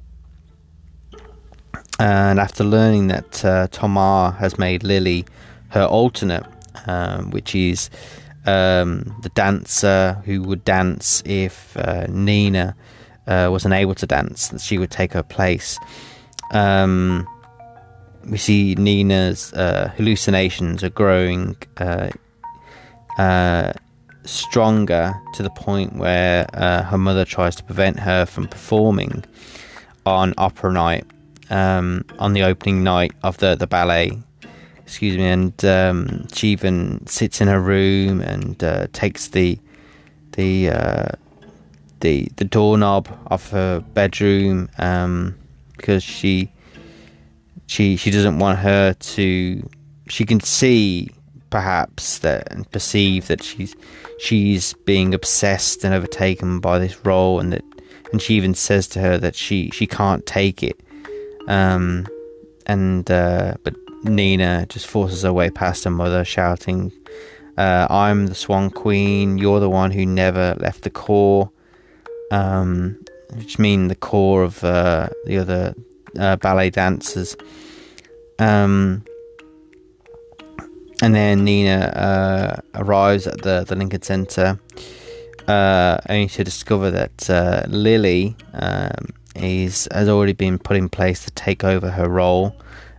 and 1.99 2.41
after 2.41 2.65
learning 2.65 3.09
that 3.09 3.45
uh, 3.45 3.69
Tomar 3.71 4.33
has 4.33 4.59
made 4.59 4.83
Lily 4.83 5.27
her 5.69 5.85
alternate, 5.85 6.47
um, 6.87 7.31
which 7.31 7.55
is 7.55 7.91
um, 8.47 9.15
the 9.23 9.29
dancer 9.35 10.21
who 10.25 10.43
would 10.43 10.65
dance 10.65 11.23
if 11.27 11.77
uh, 11.77 12.07
Nina 12.09 12.75
uh, 13.27 13.49
was 13.53 13.65
unable 13.65 13.95
to 13.95 14.07
dance, 14.07 14.49
that 14.49 14.61
she 14.61 14.79
would 14.79 14.91
take 14.91 15.13
her 15.13 15.23
place. 15.23 15.79
Um, 16.53 17.29
we 18.25 18.39
see 18.39 18.75
Nina's 18.77 19.53
uh, 19.53 19.93
hallucinations 19.97 20.83
are 20.83 20.91
growing 20.91 21.57
uh, 21.77 22.11
uh, 23.19 23.73
stronger 24.31 25.15
to 25.35 25.43
the 25.43 25.51
point 25.51 25.97
where 25.97 26.47
uh, 26.55 26.83
her 26.83 26.99
mother 26.99 27.25
tries 27.25 27.57
to 27.57 27.65
prevent 27.65 27.99
her 27.99 28.25
from 28.27 28.47
performing 28.47 29.25
on 30.07 30.33
opera 30.39 30.73
night 30.73 31.05
um, 31.51 32.05
on 32.19 32.33
the 32.33 32.43
opening 32.43 32.83
night 32.83 33.13
of 33.23 33.37
the, 33.39 33.55
the 33.55 33.67
ballet 33.67 34.13
excuse 34.91 35.17
me, 35.17 35.25
and 35.25 35.65
um, 35.65 36.27
she 36.33 36.49
even 36.49 37.07
sits 37.07 37.41
in 37.41 37.47
her 37.47 37.61
room 37.61 38.21
and 38.21 38.65
uh, 38.65 38.89
takes 38.93 39.29
the 39.29 39.57
the 40.33 40.69
uh, 40.69 41.07
the 42.01 42.29
the 42.35 42.45
doorknob 42.45 43.09
off 43.29 43.51
her 43.51 43.79
bedroom 43.95 44.69
um, 44.79 45.39
because 45.77 46.03
she 46.03 46.51
she 47.69 47.95
she 47.95 48.11
doesn't 48.11 48.41
want 48.41 48.59
her 48.59 48.93
to. 48.95 49.63
She 50.09 50.25
can 50.25 50.41
see 50.41 51.09
perhaps 51.51 52.19
that 52.21 52.51
and 52.53 52.71
perceive 52.71 53.27
that 53.29 53.43
she's 53.43 53.75
she's 54.19 54.73
being 54.85 55.15
obsessed 55.15 55.85
and 55.85 55.95
overtaken 55.95 56.61
by 56.61 56.79
this 56.79 57.05
role, 57.05 57.41
and 57.41 57.53
that 57.53 57.65
and 58.13 58.23
she 58.23 58.35
even 58.35 58.55
says 58.55 58.89
to 58.89 59.01
her 59.01 59.19
that 59.19 59.35
she 59.35 59.71
she 59.71 59.87
can't 59.87 60.25
take 60.27 60.63
it. 60.63 60.81
Um, 61.49 62.07
and 62.67 63.11
uh, 63.11 63.55
but 63.65 63.75
Nina 64.05 64.67
just 64.69 64.87
forces 64.87 65.23
her 65.23 65.33
way 65.33 65.51
past 65.51 65.85
her 65.85 65.91
mother, 65.91 66.25
shouting, 66.25 66.93
uh, 67.59 67.87
I'm 67.91 68.27
the 68.27 68.35
Swan 68.35 68.71
Queen, 68.71 69.39
you're 69.39 69.61
the 69.61 69.69
one 69.69 69.91
who 69.91 70.07
never 70.07 70.55
left 70.59 70.83
the 70.83 70.91
corps," 70.91 71.51
Um, 72.31 72.97
which 73.35 73.59
mean 73.59 73.89
the 73.89 73.97
corps 73.97 74.45
of 74.45 74.63
uh, 74.65 75.09
the 75.27 75.39
other 75.39 75.75
uh, 76.19 76.37
ballet 76.37 76.71
dancers. 76.71 77.37
Um, 78.39 79.05
and 81.03 81.15
then 81.15 81.45
Nina 81.45 81.79
uh, 81.79 82.61
arrives 82.75 83.27
at 83.27 83.43
the, 83.43 83.65
the 83.67 83.75
Lincoln 83.75 84.03
Center, 84.03 84.61
uh, 85.49 85.99
only 86.09 86.29
to 86.29 86.45
discover 86.45 86.91
that 86.91 87.31
uh, 87.31 87.65
Lily 87.69 88.37
um, 88.55 89.09
is 89.35 89.89
has 89.93 90.09
already 90.09 90.33
been 90.33 90.59
put 90.59 90.77
in 90.77 90.89
place 90.89 91.25
to 91.25 91.31
take 91.33 91.65
over 91.65 91.91
her 91.91 92.09
role 92.09 92.55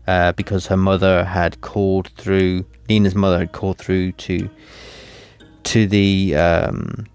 uh, 0.07 0.31
because 0.33 0.67
her 0.67 0.77
mother 0.77 1.23
had 1.23 1.61
called 1.61 2.09
through. 2.17 2.65
Nina's 2.89 3.15
mother 3.15 3.39
had 3.39 3.51
called 3.51 3.77
through 3.77 4.13
to 4.13 4.49
to 5.63 5.87
the 5.87 6.35
um, 6.35 7.05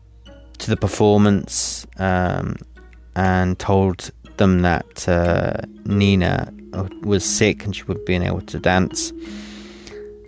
to 0.58 0.70
the 0.70 0.76
performance 0.76 1.86
um, 1.98 2.56
and 3.16 3.58
told 3.58 4.10
them 4.36 4.62
that 4.62 5.08
uh, 5.08 5.60
Nina 5.84 6.52
was 7.02 7.24
sick 7.24 7.64
and 7.64 7.74
she 7.74 7.82
wouldn't 7.84 8.06
be 8.06 8.14
able 8.14 8.42
to 8.42 8.58
dance. 8.58 9.12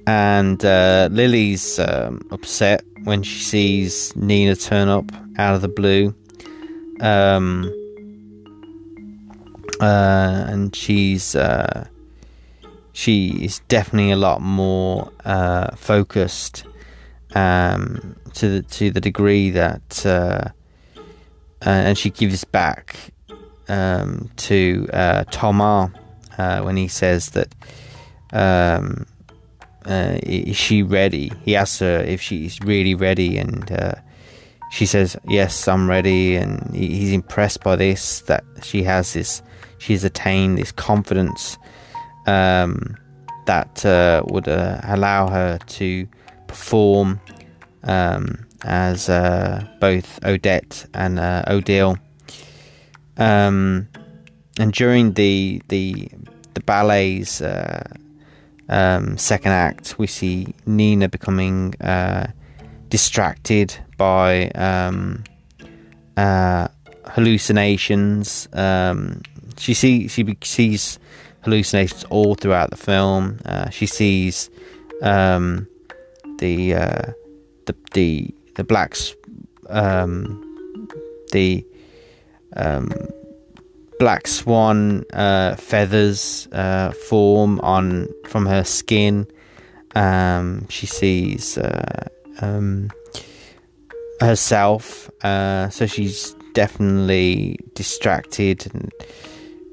And 0.08 0.64
uh, 0.64 1.10
Lily's 1.12 1.78
um, 1.78 2.26
upset 2.30 2.82
when 3.04 3.22
she 3.22 3.40
sees 3.40 4.16
Nina 4.16 4.56
turn 4.56 4.88
up 4.88 5.12
out 5.36 5.54
of 5.54 5.60
the 5.60 5.68
blue. 5.68 6.14
Um, 7.00 7.70
uh, 9.82 10.46
and 10.48 10.74
she's 10.74 11.36
uh, 11.36 11.86
she 12.94 13.44
is 13.44 13.58
definitely 13.68 14.10
a 14.10 14.16
lot 14.16 14.40
more 14.40 15.12
uh, 15.26 15.76
focused 15.76 16.64
um, 17.34 18.16
to 18.32 18.48
the 18.48 18.62
to 18.62 18.90
the 18.90 19.02
degree 19.02 19.50
that 19.50 20.06
uh, 20.06 20.48
and 21.60 21.98
she 21.98 22.08
gives 22.08 22.44
back 22.44 23.12
um, 23.68 24.30
to 24.36 24.88
uh, 24.90 25.24
uh, 26.38 26.62
when 26.62 26.78
he 26.78 26.88
says 26.88 27.28
that 27.32 27.54
um, 28.32 29.04
uh, 29.88 30.18
is 30.22 30.56
she 30.56 30.82
ready? 30.82 31.32
He 31.44 31.56
asks 31.56 31.78
her 31.78 32.00
if 32.00 32.20
she's 32.20 32.60
really 32.60 32.94
ready, 32.94 33.38
and 33.38 33.72
uh, 33.72 33.94
she 34.70 34.84
says, 34.84 35.16
"Yes, 35.26 35.66
I'm 35.66 35.88
ready." 35.88 36.36
And 36.36 36.74
he's 36.74 37.12
impressed 37.12 37.64
by 37.64 37.76
this 37.76 38.20
that 38.22 38.44
she 38.62 38.82
has 38.82 39.14
this, 39.14 39.42
she's 39.78 40.04
attained 40.04 40.58
this 40.58 40.72
confidence 40.72 41.56
um, 42.26 42.96
that 43.46 43.84
uh, 43.86 44.22
would 44.28 44.46
uh, 44.46 44.80
allow 44.84 45.28
her 45.28 45.58
to 45.66 46.06
perform 46.48 47.18
um, 47.84 48.46
as 48.64 49.08
uh, 49.08 49.66
both 49.80 50.22
Odette 50.22 50.84
and 50.92 51.18
uh, 51.18 51.44
Odile. 51.46 51.96
Um, 53.16 53.88
and 54.58 54.72
during 54.72 55.14
the 55.14 55.62
the 55.68 56.10
the 56.52 56.60
ballet's 56.60 57.40
um, 58.68 59.16
second 59.16 59.52
act, 59.52 59.98
we 59.98 60.06
see 60.06 60.54
Nina 60.66 61.08
becoming 61.08 61.74
uh, 61.80 62.28
distracted 62.88 63.74
by 63.96 64.48
um, 64.50 65.24
uh, 66.16 66.68
hallucinations. 67.06 68.48
Um, 68.52 69.22
she 69.56 69.74
sees 69.74 70.10
she 70.12 70.36
sees 70.42 70.98
hallucinations 71.42 72.04
all 72.04 72.34
throughout 72.34 72.70
the 72.70 72.76
film. 72.76 73.40
Uh, 73.44 73.70
she 73.70 73.86
sees 73.86 74.50
um, 75.02 75.66
the, 76.38 76.74
uh, 76.74 77.12
the 77.66 77.74
the 77.92 78.34
the 78.56 78.64
blacks 78.64 79.14
um, 79.68 80.44
the 81.32 81.64
um, 82.56 82.90
black 83.98 84.26
swan 84.26 85.04
uh, 85.12 85.56
feathers 85.56 86.48
uh, 86.52 86.92
form 87.08 87.60
on 87.60 88.08
from 88.26 88.46
her 88.46 88.64
skin. 88.64 89.26
Um, 89.94 90.68
she 90.68 90.86
sees 90.86 91.58
uh, 91.58 92.08
um, 92.40 92.90
herself, 94.20 95.10
uh, 95.24 95.68
so 95.70 95.86
she's 95.86 96.34
definitely 96.54 97.58
distracted, 97.74 98.66
and, 98.72 98.92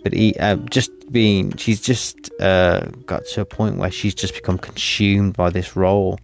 but 0.04 0.14
he, 0.14 0.36
uh, 0.40 0.56
just 0.70 0.92
being, 1.12 1.56
she's 1.58 1.82
just 1.82 2.32
uh, 2.40 2.86
got 3.06 3.26
to 3.26 3.42
a 3.42 3.46
point 3.46 3.78
where 3.78 3.92
she's 3.92 4.16
just 4.16 4.34
become 4.34 4.58
consumed 4.58 5.36
by 5.36 5.50
this 5.50 5.76
role, 5.76 6.18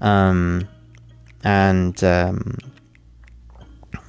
um, 0.00 0.68
and 1.42 2.04
um, 2.04 2.58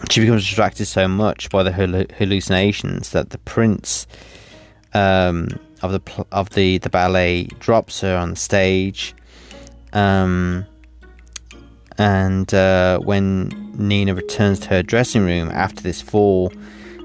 she 0.10 0.22
becomes 0.22 0.44
distracted 0.44 0.86
so 0.86 1.08
much 1.08 1.50
by 1.50 1.64
the 1.64 1.72
hallucinations 2.18 3.12
that 3.12 3.30
the 3.32 3.38
prince 3.40 4.08
um, 4.94 5.48
of 5.82 5.92
the 5.92 6.26
of 6.32 6.50
the 6.52 6.78
the 6.80 6.90
ballet 6.90 7.46
drops 7.60 8.02
her 8.02 8.16
on 8.16 8.32
the 8.32 8.36
stage. 8.36 9.14
Um, 9.94 10.66
and 11.98 12.54
uh, 12.54 13.00
when 13.00 13.50
Nina 13.78 14.14
returns 14.14 14.60
to 14.62 14.70
her 14.70 14.84
dressing 14.84 15.24
room 15.24 15.50
after 15.52 15.82
this 15.82 16.02
fall, 16.02 16.52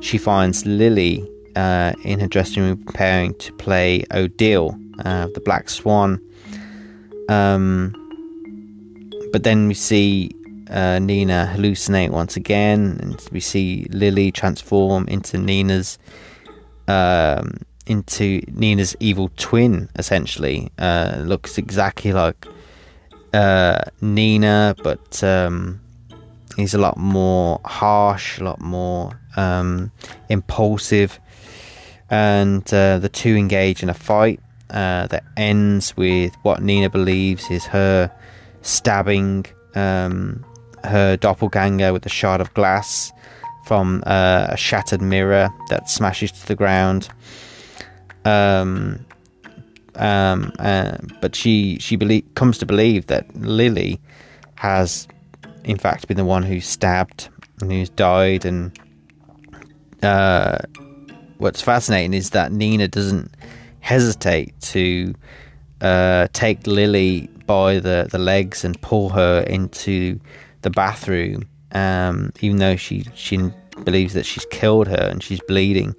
she 0.01 0.19
finds 0.19 0.67
Lily 0.67 1.27
uh, 1.55 1.93
in 2.05 2.19
her 2.21 2.27
dressing 2.27 2.63
room 2.63 2.85
preparing 2.85 3.35
to 3.35 3.53
play 3.55 4.05
Odile, 4.13 4.77
uh, 5.05 5.29
the 5.35 5.41
Black 5.41 5.69
Swan. 5.69 6.21
Um, 7.29 7.95
but 9.31 9.45
then 9.45 9.69
we 9.69 9.75
see 9.75 10.33
uh, 10.71 10.99
Nina 10.99 11.53
hallucinate 11.55 12.11
once 12.11 12.37
again, 12.37 12.99
and 13.03 13.29
we 13.33 13.41
see 13.41 13.87
Lily 13.91 14.31
transform 14.31 15.07
into 15.09 15.37
Nina's 15.39 15.99
um, 16.89 17.59
into 17.87 18.41
Nina's 18.53 18.97
evil 19.01 19.31
twin. 19.37 19.89
Essentially, 19.97 20.71
uh, 20.79 21.17
looks 21.25 21.59
exactly 21.59 22.13
like 22.13 22.47
uh, 23.35 23.83
Nina, 24.01 24.77
but 24.83 25.23
um, 25.25 25.81
he's 26.57 26.75
a 26.75 26.79
lot 26.79 26.97
more 26.97 27.61
harsh, 27.65 28.39
a 28.39 28.45
lot 28.45 28.61
more 28.61 29.21
um, 29.37 29.91
impulsive, 30.29 31.19
and 32.09 32.63
uh, 32.73 32.99
the 32.99 33.09
two 33.09 33.35
engage 33.35 33.83
in 33.83 33.89
a 33.89 33.95
fight 33.95 34.41
uh, 34.71 35.09
that 35.09 35.25
ends 35.37 35.97
with 35.97 36.33
what 36.43 36.63
Nina 36.63 36.89
believes 36.89 37.51
is 37.51 37.67
her 37.67 38.11
stabbing 38.63 39.47
um, 39.75 40.45
her 40.85 41.17
doppelganger 41.17 41.93
with 41.93 42.05
a 42.07 42.09
shard 42.09 42.41
of 42.41 42.53
glass 42.55 43.13
from 43.65 44.03
uh, 44.07 44.49
a 44.51 44.57
shattered 44.57 45.03
mirror 45.03 45.51
that 45.69 45.89
smashes 45.89 46.33
to 46.33 46.47
the 46.47 46.55
ground. 46.55 47.09
Um, 48.25 49.05
um, 49.97 50.53
uh, 50.59 50.97
but 51.21 51.35
she 51.35 51.79
she 51.79 51.97
belie- 51.97 52.25
comes 52.35 52.59
to 52.59 52.67
believe 52.67 53.07
that 53.07 53.35
Lily 53.37 54.01
has, 54.57 55.07
in 55.65 55.77
fact, 55.77 56.09
been 56.09 56.17
the 56.17 56.25
one 56.25 56.43
who 56.43 56.61
stabbed 56.61 57.29
and 57.61 57.71
who's 57.71 57.91
died. 57.91 58.45
And 58.45 58.79
uh, 60.03 60.59
what's 61.39 61.63
fascinating 61.63 62.15
is 62.15 62.31
that 62.31 62.53
Nina 62.53 62.89
doesn't 62.89 63.31
hesitate 63.81 64.59
to 64.61 65.15
uh, 65.81 66.29
take 66.33 66.67
Lily 66.67 67.29
by 67.47 67.81
the, 67.81 68.09
the 68.11 68.19
legs 68.19 68.65
and 68.65 68.81
pull 68.81 69.09
her 69.11 69.41
into 69.43 70.21
the 70.63 70.71
bathroom, 70.71 71.49
um, 71.73 72.33
even 72.41 72.59
though 72.59 72.77
she 72.77 73.05
she 73.15 73.39
believes 73.85 74.15
that 74.15 74.27
she's 74.27 74.47
killed 74.47 74.89
her 74.89 75.09
and 75.11 75.23
she's 75.23 75.41
bleeding, 75.49 75.95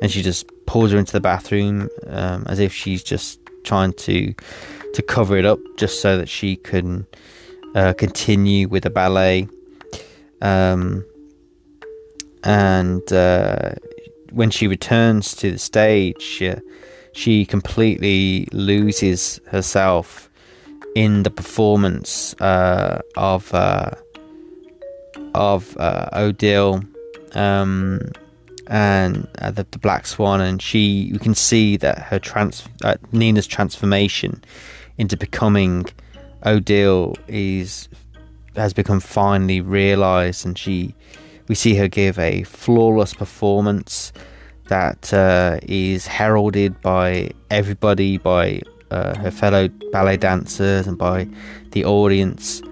and 0.00 0.10
she 0.10 0.22
just 0.22 0.46
pulls 0.66 0.92
her 0.92 0.98
into 0.98 1.12
the 1.12 1.20
bathroom 1.20 1.88
um, 2.06 2.44
as 2.48 2.58
if 2.58 2.72
she's 2.72 3.02
just 3.02 3.40
trying 3.64 3.92
to 3.94 4.34
to 4.94 5.02
cover 5.02 5.36
it 5.36 5.44
up, 5.44 5.58
just 5.76 6.00
so 6.00 6.18
that 6.18 6.28
she 6.28 6.56
can 6.56 7.06
uh, 7.74 7.92
continue 7.94 8.68
with 8.68 8.82
the 8.82 8.90
ballet. 8.90 9.48
Um, 10.40 11.04
and 12.44 13.12
uh, 13.12 13.74
when 14.32 14.50
she 14.50 14.66
returns 14.66 15.34
to 15.36 15.52
the 15.52 15.58
stage, 15.58 16.20
she, 16.20 16.52
she 17.12 17.46
completely 17.46 18.48
loses 18.52 19.40
herself 19.46 20.28
in 20.94 21.22
the 21.22 21.30
performance 21.30 22.34
uh, 22.40 23.00
of 23.16 23.52
uh, 23.54 23.90
of 25.34 25.76
uh, 25.78 26.08
Odile 26.12 26.82
um, 27.34 28.00
and 28.66 29.28
uh, 29.38 29.50
the, 29.50 29.66
the, 29.70 29.78
Black 29.78 30.06
Swan, 30.06 30.40
and 30.40 30.60
she 30.60 30.78
you 30.80 31.18
can 31.18 31.34
see 31.34 31.76
that 31.78 31.98
her 31.98 32.18
trans 32.18 32.68
uh, 32.84 32.94
Nina's 33.12 33.46
transformation 33.46 34.42
into 34.98 35.16
becoming 35.16 35.86
Odile 36.44 37.16
is 37.28 37.88
has 38.56 38.72
become 38.72 39.00
finally 39.00 39.60
realized, 39.60 40.44
and 40.44 40.58
she 40.58 40.94
we 41.48 41.54
see 41.54 41.74
her 41.76 41.88
give 41.88 42.18
a 42.18 42.42
flawless 42.44 43.14
performance 43.14 44.12
that 44.68 45.12
uh, 45.12 45.58
is 45.62 46.06
heralded 46.06 46.80
by 46.80 47.30
everybody, 47.50 48.16
by 48.18 48.62
uh, 48.92 49.18
her 49.18 49.30
fellow 49.30 49.68
ballet 49.90 50.16
dancers 50.16 50.86
and 50.86 50.98
by 50.98 51.26
the 51.72 51.84
audience. 51.84 52.62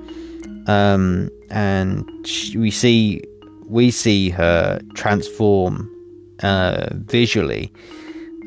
Um, 0.66 1.30
and 1.50 2.08
she, 2.26 2.56
we 2.58 2.70
see 2.70 3.22
we 3.66 3.90
see 3.90 4.30
her 4.30 4.80
transform 4.94 5.88
uh, 6.42 6.88
visually, 6.92 7.72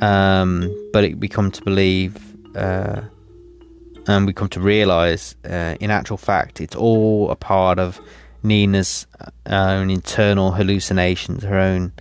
um, 0.02 0.70
but 0.92 1.04
it, 1.04 1.20
we 1.20 1.28
come 1.28 1.50
to 1.52 1.62
believe 1.64 2.16
uh, 2.56 3.02
and 4.08 4.26
we 4.26 4.34
come 4.34 4.50
to 4.50 4.60
realize, 4.60 5.36
uh, 5.46 5.76
in 5.80 5.90
actual 5.90 6.18
fact, 6.18 6.60
it's 6.60 6.76
all 6.76 7.32
a 7.32 7.36
part 7.36 7.80
of 7.80 8.02
Nina's 8.43 9.08
uh, 9.20 9.30
own 9.47 9.89
internal 9.89 10.52
hallucinations, 10.52 11.43
her 11.43 11.58
own 11.58 11.93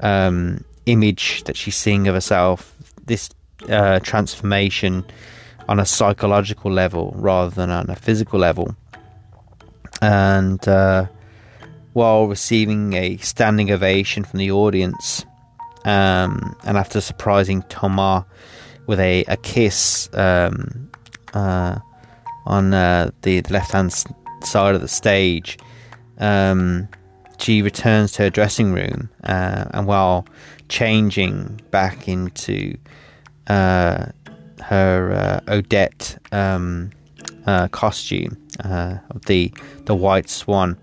um, 0.00 0.64
image 0.86 1.44
that 1.44 1.56
she's 1.56 1.76
seeing 1.76 2.08
of 2.08 2.14
herself. 2.14 2.74
This 3.04 3.28
uh, 3.68 4.00
transformation 4.00 5.04
on 5.68 5.80
a 5.80 5.86
psychological 5.86 6.70
level 6.70 7.12
rather 7.16 7.50
than 7.50 7.70
on 7.70 7.90
a 7.90 7.96
physical 7.96 8.38
level. 8.38 8.76
And 10.00 10.66
uh, 10.68 11.06
while 11.92 12.26
receiving 12.26 12.92
a 12.92 13.16
standing 13.18 13.70
ovation 13.70 14.24
from 14.24 14.38
the 14.38 14.50
audience, 14.50 15.24
um, 15.84 16.56
and 16.64 16.76
after 16.76 17.00
surprising 17.00 17.62
Thomas 17.68 18.24
with 18.86 19.00
a, 19.00 19.24
a 19.24 19.36
kiss 19.38 20.08
um, 20.12 20.90
uh, 21.34 21.78
on 22.44 22.74
uh, 22.74 23.10
the, 23.22 23.40
the 23.40 23.52
left 23.52 23.72
hand 23.72 23.92
side 24.42 24.74
of 24.74 24.80
the 24.80 24.88
stage, 24.88 25.58
um, 26.18 26.88
she 27.38 27.62
returns 27.62 28.12
to 28.12 28.24
her 28.24 28.30
dressing 28.30 28.72
room, 28.72 29.10
uh, 29.24 29.64
and 29.70 29.86
while 29.86 30.26
changing 30.68 31.60
back 31.70 32.08
into 32.08 32.76
her 33.48 35.12
uh, 35.12 35.52
Odette 35.52 36.18
um, 36.32 36.90
uh, 37.46 37.68
costume 37.68 38.36
uh, 38.64 38.98
of 39.10 39.24
the 39.26 39.52
the 39.84 39.94
White 39.94 40.28
Swan. 40.28 40.76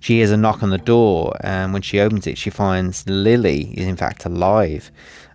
she 0.00 0.16
hears 0.16 0.30
a 0.30 0.36
knock 0.36 0.62
on 0.62 0.70
the 0.70 0.78
door, 0.78 1.36
and 1.40 1.72
when 1.72 1.82
she 1.82 2.00
opens 2.00 2.26
it, 2.26 2.38
she 2.38 2.50
finds 2.50 3.06
Lily 3.08 3.74
is 3.78 3.86
in 3.86 3.96
fact 3.96 4.24
alive, 4.24 4.90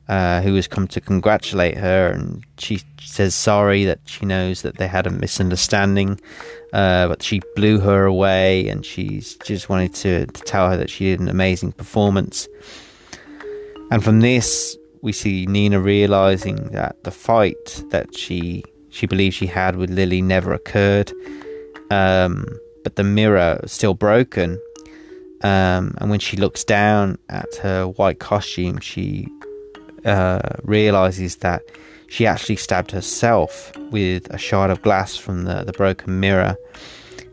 uh, 0.08 0.42
who 0.42 0.56
has 0.56 0.68
come 0.68 0.88
to 0.88 1.02
congratulate 1.02 1.78
her, 1.78 2.10
and 2.10 2.44
she 2.58 2.82
says 3.00 3.36
sorry 3.36 3.86
that 3.86 4.00
she 4.06 4.26
knows 4.26 4.64
that 4.64 4.78
they 4.78 4.88
had 4.88 5.08
a 5.08 5.12
misunderstanding, 5.12 6.20
uh, 6.74 7.08
but 7.08 7.22
she 7.22 7.42
blew 7.56 7.80
her 7.80 8.06
away, 8.06 8.68
and 8.68 8.86
she's 8.86 9.36
just 9.38 9.70
wanted 9.70 9.94
to, 9.94 10.26
to 10.26 10.42
tell 10.44 10.70
her 10.70 10.78
that 10.78 10.90
she 10.90 11.06
did 11.06 11.20
an 11.20 11.30
amazing 11.30 11.72
performance. 11.72 12.48
And 13.92 14.04
from 14.04 14.22
this, 14.22 14.76
we 15.06 15.12
see 15.12 15.46
Nina 15.46 15.80
realizing 15.80 16.56
that 16.72 17.04
the 17.04 17.12
fight 17.12 17.84
that 17.92 18.18
she 18.18 18.64
she 18.90 19.06
believes 19.06 19.36
she 19.36 19.46
had 19.46 19.76
with 19.76 19.92
Lily 19.92 20.20
never 20.20 20.52
occurred. 20.52 21.12
Um, 21.92 22.48
but 22.84 22.96
the 22.96 23.04
mirror 23.04 23.60
is 23.62 23.72
still 23.72 23.94
broken. 23.94 24.60
Um, 25.44 25.94
and 26.00 26.10
when 26.10 26.20
she 26.20 26.38
looks 26.38 26.64
down 26.64 27.20
at 27.30 27.54
her 27.58 27.88
white 27.88 28.18
costume, 28.18 28.80
she 28.80 29.28
uh, 30.06 30.40
realizes 30.64 31.36
that 31.38 31.62
she 32.08 32.26
actually 32.26 32.56
stabbed 32.56 32.90
herself 32.90 33.72
with 33.92 34.34
a 34.34 34.40
shard 34.40 34.72
of 34.72 34.82
glass 34.82 35.16
from 35.16 35.44
the, 35.44 35.64
the 35.66 35.74
broken 35.74 36.20
mirror 36.20 36.56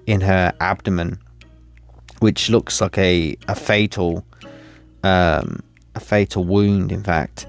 in 0.07 0.21
her 0.21 0.53
abdomen, 0.61 1.19
which 2.19 2.51
looks 2.51 2.83
like 2.83 2.99
a, 2.99 3.35
a 3.49 3.55
fatal 3.55 4.27
um, 5.05 5.63
a 5.95 6.01
fatal 6.01 6.45
wound, 6.45 6.93
in 6.93 7.03
fact. 7.03 7.47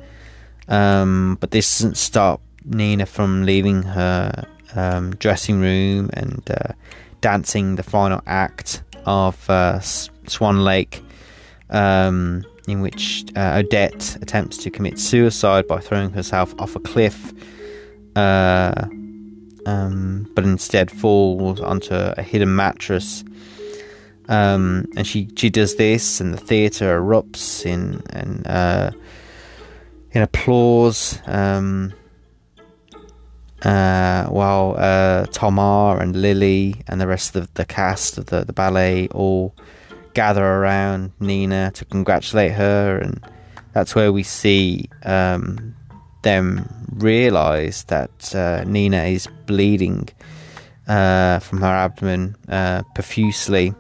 Um, 0.68 1.38
but 1.40 1.52
this 1.52 1.80
doesn't 1.80 1.98
stop 1.98 2.42
Nina 2.66 3.06
from 3.06 3.46
leaving 3.46 3.84
her 3.84 4.46
um, 4.76 5.16
dressing 5.16 5.60
room 5.60 6.10
and 6.14 6.42
uh, 6.50 6.74
dancing 7.22 7.76
the 7.76 7.84
final 7.84 8.22
act 8.26 8.84
of 9.06 9.50
uh, 9.50 9.80
Swan 9.80 10.64
Lake, 10.64 11.04
um, 11.70 12.46
in 12.68 12.82
which 12.82 13.26
uh, 13.36 13.62
Odette 13.64 14.18
attempts 14.22 14.58
to 14.58 14.70
commit 14.70 14.98
suicide 15.00 15.68
by 15.68 15.80
throwing 15.80 16.12
herself 16.12 16.54
off 16.60 16.76
a 16.76 16.80
cliff, 16.80 17.34
uh, 18.16 18.86
um, 19.66 20.30
but 20.36 20.46
instead 20.46 20.90
falls 20.92 21.60
onto 21.60 21.94
a 21.94 22.22
hidden 22.22 22.56
mattress. 22.56 23.24
Um, 24.30 24.86
and 24.96 25.06
she, 25.06 25.30
she 25.36 25.50
does 25.50 25.76
this, 25.76 26.22
and 26.22 26.34
the 26.34 26.38
theatre 26.38 26.98
erupts 26.98 27.66
in 27.66 28.46
uh, 28.46 28.92
in 30.14 30.22
applause. 30.22 31.20
Um, 31.26 31.94
uh, 33.64 34.26
while 34.26 34.76
uh, 34.78 35.26
Thomas 35.32 36.02
and 36.02 36.16
Lily 36.16 36.76
and 36.88 37.00
the 37.00 37.08
rest 37.08 37.36
of 37.36 37.54
the 37.54 37.64
cast 37.66 38.18
of 38.18 38.26
the, 38.26 38.44
the 38.44 38.52
ballet 38.52 39.08
all 39.10 39.56
gather 40.14 40.44
around 40.44 41.12
Nina 41.20 41.72
to 41.72 41.86
congratulate 41.86 42.52
her, 42.52 42.98
and 42.98 43.26
that's 43.74 43.96
where 43.96 44.12
we 44.12 44.24
see 44.24 44.90
um, 45.04 45.76
them 46.24 46.68
realize 46.94 47.86
that 47.86 48.36
uh, 48.36 48.64
Nina 48.66 49.04
is 49.04 49.28
bleeding 49.46 50.10
uh, 50.88 51.40
from 51.40 51.62
her 51.62 51.68
abdomen 51.68 52.36
uh, 52.50 52.84
profusely. 52.96 53.74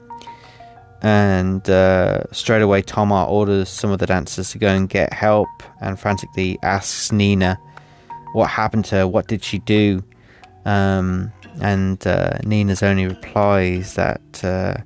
And 1.04 1.70
uh, 1.70 2.24
straight 2.32 2.62
away, 2.62 2.82
Thomas 2.82 3.28
orders 3.30 3.68
some 3.68 3.92
of 3.92 4.00
the 4.00 4.06
dancers 4.06 4.52
to 4.52 4.58
go 4.58 4.70
and 4.70 4.88
get 4.88 5.12
help 5.12 5.50
and 5.82 6.00
frantically 6.00 6.58
asks 6.64 7.12
Nina 7.12 7.60
what 8.34 8.50
happened 8.50 8.86
to 8.86 8.96
her, 8.96 9.08
what 9.08 9.28
did 9.28 9.44
she 9.44 9.60
do? 9.60 10.04
Um, 10.66 11.32
and 11.62 12.06
uh, 12.06 12.40
Nina's 12.44 12.84
only 12.84 13.06
replies 13.08 13.94
that 13.94 14.44
uh, 14.44 14.78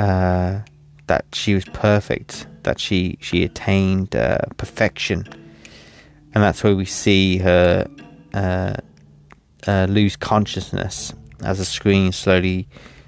uh, 0.00 0.60
that 1.06 1.24
she 1.32 1.54
was 1.54 1.64
perfect, 1.66 2.46
that 2.62 2.80
she 2.80 3.18
she 3.20 3.44
attained 3.44 4.16
uh, 4.16 4.38
perfection, 4.56 5.26
and 6.34 6.42
that's 6.42 6.64
where 6.64 6.74
we 6.74 6.86
see 6.86 7.38
her 7.38 7.86
uh, 8.32 8.76
lose 9.88 10.16
consciousness 10.16 11.12
as 11.42 11.58
the 11.58 11.64
screen 11.64 12.12
slowly 12.12 12.66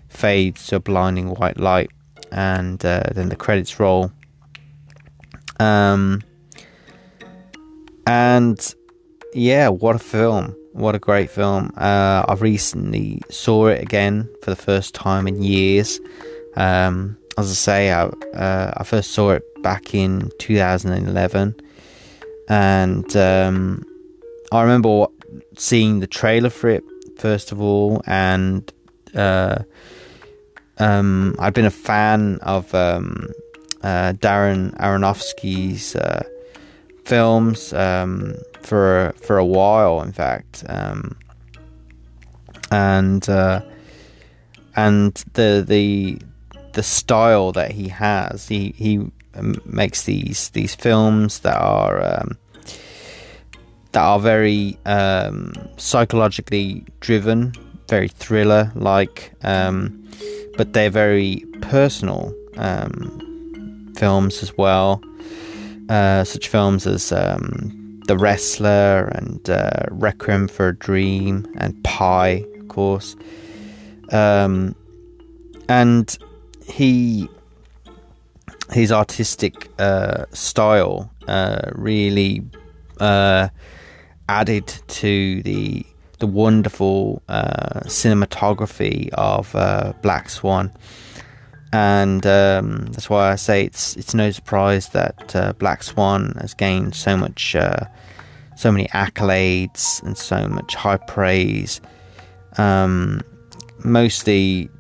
fades 0.09 0.67
to 0.67 0.77
a 0.77 0.81
blinding 0.81 1.31
white 1.31 1.59
light, 1.59 1.91
and 2.33 2.79
then 2.79 3.29
the 3.29 3.37
credits 3.37 3.81
roll. 3.81 4.13
Um, 5.61 6.23
and 8.07 8.75
yeah, 9.35 9.69
what 9.69 9.97
a 9.97 9.99
film! 9.99 10.55
What 10.73 10.95
a 10.95 10.99
great 10.99 11.31
film! 11.31 11.73
Uh, 11.77 12.25
I 12.29 12.35
recently 12.35 13.21
saw 13.31 13.67
it 13.67 13.83
again 13.83 14.29
for 14.43 14.51
the 14.51 14.57
first 14.57 14.95
time 14.95 15.27
in 15.27 15.43
years. 15.43 16.01
Um, 16.57 17.17
as 17.37 17.51
I 17.51 17.55
say, 17.55 17.93
I, 17.93 18.05
uh, 18.05 18.73
I 18.77 18.85
first 18.85 19.13
saw 19.13 19.31
it 19.31 19.43
back 19.63 19.95
in 19.95 20.31
2011, 20.39 21.55
and 22.49 23.17
um, 23.17 23.85
I 24.53 24.63
remember 24.63 25.07
seeing 25.57 26.01
the 26.01 26.07
trailer 26.07 26.51
for 26.51 26.69
it 26.71 26.85
first 27.19 27.53
of 27.53 27.61
all, 27.61 28.01
and 28.07 28.73
uh, 29.15 29.59
um, 30.79 31.35
I'd 31.39 31.55
been 31.55 31.65
a 31.65 31.71
fan 31.71 32.39
of 32.43 32.75
um, 32.75 33.31
uh, 33.83 34.13
Darren 34.15 34.77
Aronofsky's 34.79 35.97
uh, 35.97 36.25
films. 37.05 37.73
Um, 37.73 38.35
for 38.63 39.15
for 39.23 39.39
a 39.39 39.45
while, 39.45 40.03
in 40.03 40.13
fact, 40.13 40.63
um, 40.69 41.17
and 42.71 43.27
uh, 43.29 43.63
and 44.77 45.15
the 45.33 45.65
the 45.67 46.19
the 46.75 46.83
style 46.83 47.53
that 47.53 47.73
he 47.73 47.89
has, 47.89 48.49
he 48.49 48.75
he 48.77 48.99
um, 49.35 49.55
makes 49.65 50.05
these 50.05 50.51
these 50.51 50.75
films 50.75 51.39
that 51.41 51.57
are 51.57 52.21
um, 52.21 52.37
that 53.93 54.03
are 54.03 54.21
very 54.21 54.77
psychologically 55.79 56.85
driven, 57.01 57.55
very 57.89 58.09
thriller 58.09 58.71
like, 58.75 59.33
but 60.59 60.73
they're 60.73 60.91
very 60.91 61.45
personal 61.63 62.35
um, 62.57 63.95
films 63.97 64.43
as 64.43 64.59
well. 64.59 65.03
Uh, 65.89 66.25
such 66.25 66.49
films 66.49 66.87
as 66.87 67.13
um, 67.13 68.03
the 68.09 68.19
Wrestler 68.19 69.07
and 69.15 69.49
uh, 69.49 69.85
Requiem 69.91 70.49
for 70.49 70.69
a 70.69 70.77
Dream 70.77 71.47
and 71.57 71.83
Pi, 71.85 72.45
of 72.59 72.69
course. 72.69 73.17
Um, 74.11 74.75
and 75.69 76.19
he 76.67 77.29
his 78.73 78.93
artistic 78.93 79.71
uh, 79.79 80.25
style 80.33 81.11
uh, 81.27 81.71
really 81.73 82.43
uh, 83.01 83.49
added 84.29 84.67
to 84.89 85.43
the 85.43 85.87
the 86.19 86.27
wonderful 86.27 87.23
uh, 87.29 87.81
cinematography 87.85 89.09
of 89.11 89.55
uh, 89.55 89.93
Black 90.03 90.29
Swan 90.29 90.73
and 91.73 92.27
um, 92.27 92.87
that's 92.87 93.11
why 93.11 93.31
I 93.33 93.35
say 93.37 93.65
it's 93.65 93.97
it's 93.97 94.15
no 94.15 94.31
surprise 94.31 94.89
that 94.91 95.37
uh, 95.37 95.53
Black 95.55 95.83
Swan 95.83 96.35
has 96.41 96.55
gained 96.55 96.95
so 96.95 97.17
much, 97.17 97.55
uh, 97.55 97.85
so 98.57 98.73
many 98.73 98.89
accolades 98.89 100.03
and 100.03 100.17
so 100.17 100.49
much 100.49 100.75
high 100.75 100.97
praise, 100.97 101.81
um, 102.57 103.21
mostly 103.85 104.71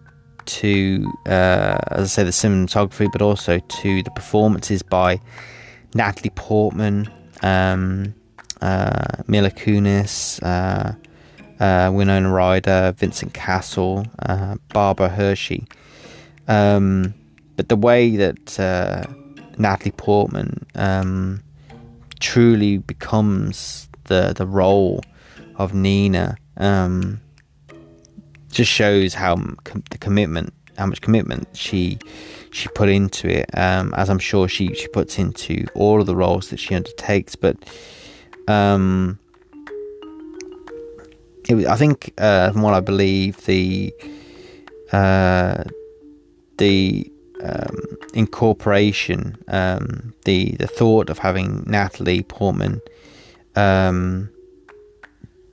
to, 0.47 1.13
uh, 1.27 1.79
as 1.91 2.05
I 2.05 2.07
say, 2.07 2.25
the 2.25 2.31
cinematography, 2.31 3.13
but 3.13 3.21
also 3.21 3.59
to 3.59 4.03
the 4.03 4.11
performances 4.13 4.83
by 4.83 5.21
Natalie 5.95 6.31
Portman, 6.31 7.11
um, 7.43 8.15
uh, 8.63 9.23
Mila 9.27 9.51
Kunis. 9.51 10.43
Uh, 11.61 11.65
uh, 11.65 11.91
Winona 11.93 12.31
Ryder, 12.31 12.95
Vincent 12.97 13.35
Cassel, 13.35 14.07
Barbara 14.73 15.09
Hershey, 15.09 15.67
um, 16.47 17.15
but 17.57 17.69
the 17.69 17.77
way 17.77 18.17
that 18.17 18.59
uh, 18.61 19.05
Natalie 19.59 19.93
Portman 19.93 20.67
um, 20.75 21.43
truly 22.21 22.79
becomes 22.79 23.89
the 24.05 24.33
the 24.35 24.47
role 24.47 25.03
of 25.57 25.75
Nina 25.75 26.37
um, 26.57 27.21
just 28.51 28.71
shows 28.71 29.15
how 29.15 29.37
com- 29.65 29.85
the 29.91 29.99
commitment, 29.99 30.55
how 30.77 30.87
much 30.87 31.01
commitment 31.01 31.49
she 31.55 31.99
she 32.51 32.69
put 32.69 32.89
into 32.89 33.29
it, 33.29 33.47
um, 33.55 33.93
as 33.97 34.09
I'm 34.09 34.19
sure 34.19 34.49
she 34.49 34.75
she 34.75 34.89
puts 34.89 35.19
into 35.19 35.67
all 35.75 36.01
of 36.01 36.07
the 36.07 36.17
roles 36.17 36.51
that 36.51 36.59
she 36.59 36.75
undertakes. 36.75 37.37
But 37.37 37.57
um, 38.47 39.19
it, 41.49 41.67
I 41.67 41.77
think, 41.77 42.13
uh, 42.19 42.53
from 42.53 42.63
what 42.63 42.75
I 42.75 42.81
believe, 42.81 43.45
the 43.45 43.93
uh, 44.93 45.65
the 46.59 47.11
um, 47.43 47.77
incorporation, 48.15 49.37
um, 49.49 50.15
the 50.25 50.53
the 50.59 50.67
thought 50.67 51.11
of 51.11 51.19
having 51.19 51.65
Natalie 51.67 52.23
Portman 52.23 52.81
um, 53.57 54.31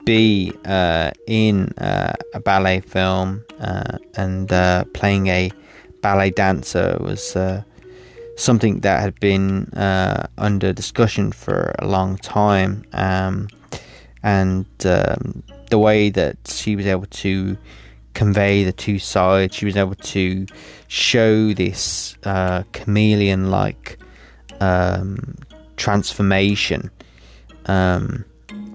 be 0.04 0.52
uh, 0.64 1.10
in 1.26 1.72
uh, 1.78 2.14
a 2.34 2.40
ballet 2.40 2.80
film 2.80 3.44
uh, 3.60 3.98
and 4.14 4.52
uh, 4.52 4.84
playing 4.94 5.26
a 5.26 5.50
ballet 6.00 6.30
dancer 6.30 6.96
was 7.00 7.34
uh, 7.34 7.62
something 8.36 8.80
that 8.80 9.00
had 9.00 9.18
been 9.18 9.64
uh, 9.74 10.26
under 10.38 10.72
discussion 10.72 11.32
for 11.32 11.74
a 11.78 11.86
long 11.86 12.16
time, 12.18 12.84
um, 12.92 13.48
and 14.22 14.66
um, 14.84 15.42
the 15.70 15.78
way 15.78 16.10
that 16.10 16.36
she 16.46 16.76
was 16.76 16.86
able 16.86 17.06
to 17.06 17.56
convey 18.14 18.64
the 18.64 18.72
two 18.72 18.98
sides, 18.98 19.54
she 19.54 19.66
was 19.66 19.76
able 19.76 19.94
to 19.94 20.46
show 20.88 21.52
this 21.52 22.16
uh, 22.24 22.62
chameleon-like 22.72 23.98
um, 24.60 25.36
transformation 25.76 26.90
um, 27.66 28.24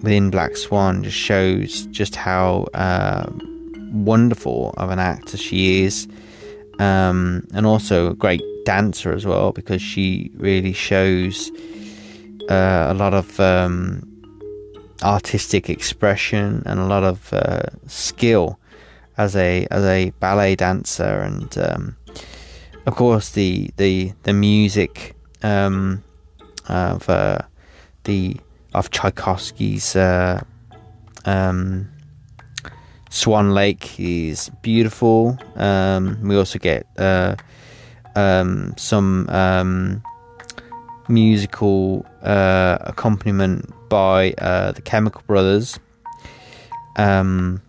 within 0.04 0.30
Black 0.30 0.56
Swan. 0.56 1.04
Just 1.04 1.18
shows 1.18 1.86
just 1.88 2.16
how 2.16 2.68
uh, 2.74 3.30
wonderful 3.92 4.74
of 4.78 4.92
an 4.92 5.00
actor 5.00 5.38
she 5.38 5.84
is, 5.84 6.08
um, 6.80 7.48
and 7.54 7.66
also 7.66 8.12
a 8.12 8.14
great 8.14 8.44
dancer 8.66 9.12
as 9.12 9.26
well 9.26 9.52
because 9.52 9.82
she 9.82 10.32
really 10.36 10.74
shows 10.74 11.52
uh, 12.50 12.88
a 12.90 12.94
lot 12.94 13.14
of 13.14 13.40
um, 13.40 14.11
artistic 15.04 15.70
expression 15.70 16.64
and 16.66 16.80
a 16.80 16.86
lot 16.86 17.04
of 17.04 17.34
uh, 17.34 17.64
skill 17.88 18.60
as 19.18 19.36
a 19.36 19.68
as 19.72 19.84
a 19.84 20.12
ballet 20.20 20.56
dancer 20.56 21.22
and 21.22 21.58
um, 21.58 21.98
of 22.86 22.96
course 22.96 23.32
the 23.32 23.70
the 23.78 24.14
the 24.24 24.34
music 24.34 25.16
um, 25.44 26.04
of 26.68 27.10
uh, 27.10 27.40
the 28.04 28.38
of 28.74 28.90
Tchaikovsky's 28.90 29.96
uh, 29.96 30.42
um, 31.26 31.90
Swan 33.10 33.54
Lake 33.54 34.00
is 34.00 34.50
beautiful. 34.62 35.38
Um, 35.56 36.18
we 36.24 36.38
also 36.38 36.58
get 36.58 36.88
uh, 36.98 37.36
um, 38.16 38.74
some 38.78 39.30
um, 39.30 40.02
musical 41.10 42.06
uh, 42.24 42.78
accompaniment 42.82 43.74
by 43.92 44.32
uh, 44.38 44.72
the 44.72 44.82
Chemical 44.82 45.22
Brothers, 45.28 45.78
um, 46.96 47.62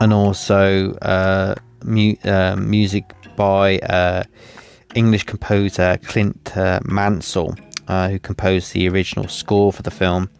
and 0.00 0.12
also 0.12 0.92
uh, 1.02 1.56
mu- 1.84 2.14
uh, 2.24 2.54
music 2.56 3.12
by 3.36 3.78
uh, 3.80 4.22
English 4.94 5.24
composer 5.24 5.98
Clint 6.04 6.54
Mansell, 6.84 7.56
who 7.88 8.18
composed 8.20 8.72
the 8.72 8.88
original 8.88 9.26
score 9.26 9.72
for 9.72 9.82
the 9.82 9.90
film. 9.90 10.30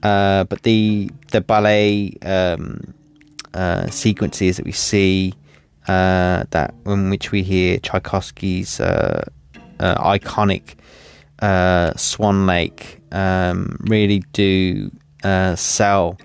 but 0.00 0.62
the 0.62 1.10
the 1.32 1.42
ballet 1.42 2.16
um, 2.22 2.94
sequences 3.90 4.56
that 4.56 4.64
we 4.64 4.72
see 4.72 5.34
uh, 5.88 6.44
that 6.50 6.74
in 6.84 7.10
which 7.10 7.30
we 7.30 7.42
hear 7.42 7.78
Tchaikovsky's 7.78 8.80
uh, 8.80 9.24
uh, 9.78 10.18
iconic 10.18 10.74
uh, 11.40 11.94
Swan 11.96 12.46
Lake 12.46 13.00
um, 13.12 13.76
really 13.88 14.22
do 14.32 14.90
uh, 15.24 15.56
sell 15.56 16.18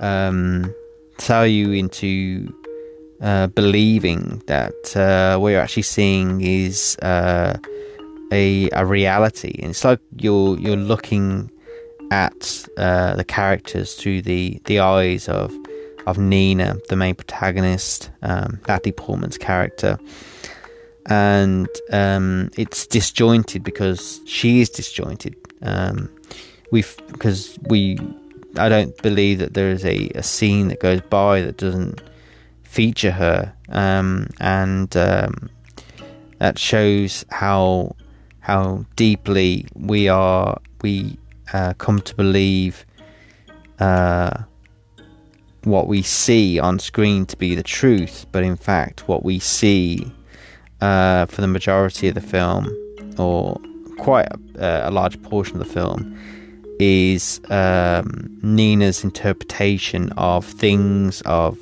um, 0.00 0.74
sell 1.18 1.46
you 1.46 1.72
into 1.72 2.54
uh, 3.20 3.48
believing 3.48 4.42
that 4.46 4.72
what 5.38 5.48
you're 5.48 5.60
actually 5.60 5.82
seeing 5.82 6.40
is 6.40 6.96
a 7.02 7.58
a 8.32 8.84
reality. 8.84 9.58
And 9.60 9.70
it's 9.70 9.84
like 9.84 10.00
you're 10.18 10.58
you're 10.58 10.76
looking 10.76 11.50
at 12.10 12.66
the 12.76 13.24
characters 13.26 13.94
through 13.94 14.22
the 14.22 14.60
the 14.64 14.80
eyes 14.80 15.28
of 15.28 15.52
of 16.08 16.16
Nina, 16.16 16.78
the 16.88 16.96
main 16.96 17.14
protagonist, 17.14 18.10
um, 18.22 18.58
Natalie 18.66 18.92
Portman's 18.92 19.36
character. 19.36 19.98
And 21.06 21.68
um, 21.92 22.50
it's 22.56 22.86
disjointed 22.86 23.62
because 23.62 24.20
she 24.24 24.60
is 24.60 24.70
disjointed. 24.70 25.36
Um, 25.62 26.10
we've 26.70 26.96
because 27.08 27.58
we, 27.68 27.98
I 28.56 28.68
don't 28.68 28.96
believe 29.02 29.38
that 29.38 29.54
there 29.54 29.70
is 29.70 29.84
a, 29.84 30.08
a 30.14 30.22
scene 30.22 30.68
that 30.68 30.80
goes 30.80 31.00
by 31.02 31.42
that 31.42 31.56
doesn't 31.56 32.02
feature 32.62 33.12
her, 33.12 33.52
um, 33.70 34.28
and 34.40 34.94
um, 34.96 35.50
that 36.38 36.58
shows 36.58 37.24
how 37.30 37.96
how 38.40 38.84
deeply 38.96 39.66
we 39.74 40.08
are 40.08 40.60
we 40.82 41.18
uh, 41.52 41.74
come 41.74 42.00
to 42.00 42.14
believe 42.14 42.84
uh, 43.80 44.42
what 45.64 45.86
we 45.86 46.02
see 46.02 46.58
on 46.58 46.78
screen 46.78 47.26
to 47.26 47.36
be 47.36 47.54
the 47.54 47.62
truth, 47.62 48.26
but 48.32 48.42
in 48.42 48.56
fact, 48.56 49.08
what 49.08 49.24
we 49.24 49.38
see 49.38 50.10
uh, 50.80 51.26
for 51.26 51.40
the 51.40 51.46
majority 51.46 52.08
of 52.08 52.14
the 52.14 52.20
film, 52.20 52.68
or 53.18 53.60
quite 53.98 54.28
a, 54.56 54.88
a 54.88 54.90
large 54.90 55.20
portion 55.22 55.60
of 55.60 55.66
the 55.66 55.72
film, 55.72 56.18
is 56.80 57.40
um, 57.50 58.28
Nina's 58.42 59.04
interpretation 59.04 60.12
of 60.16 60.44
things, 60.44 61.20
of 61.22 61.58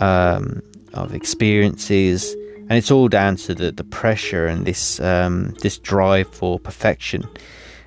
um, 0.00 0.62
of 0.94 1.14
experiences, 1.14 2.34
and 2.68 2.72
it's 2.72 2.90
all 2.90 3.08
down 3.08 3.36
to 3.36 3.54
the, 3.54 3.72
the 3.72 3.84
pressure 3.84 4.46
and 4.46 4.66
this 4.66 5.00
um, 5.00 5.54
this 5.62 5.78
drive 5.78 6.28
for 6.28 6.58
perfection 6.58 7.26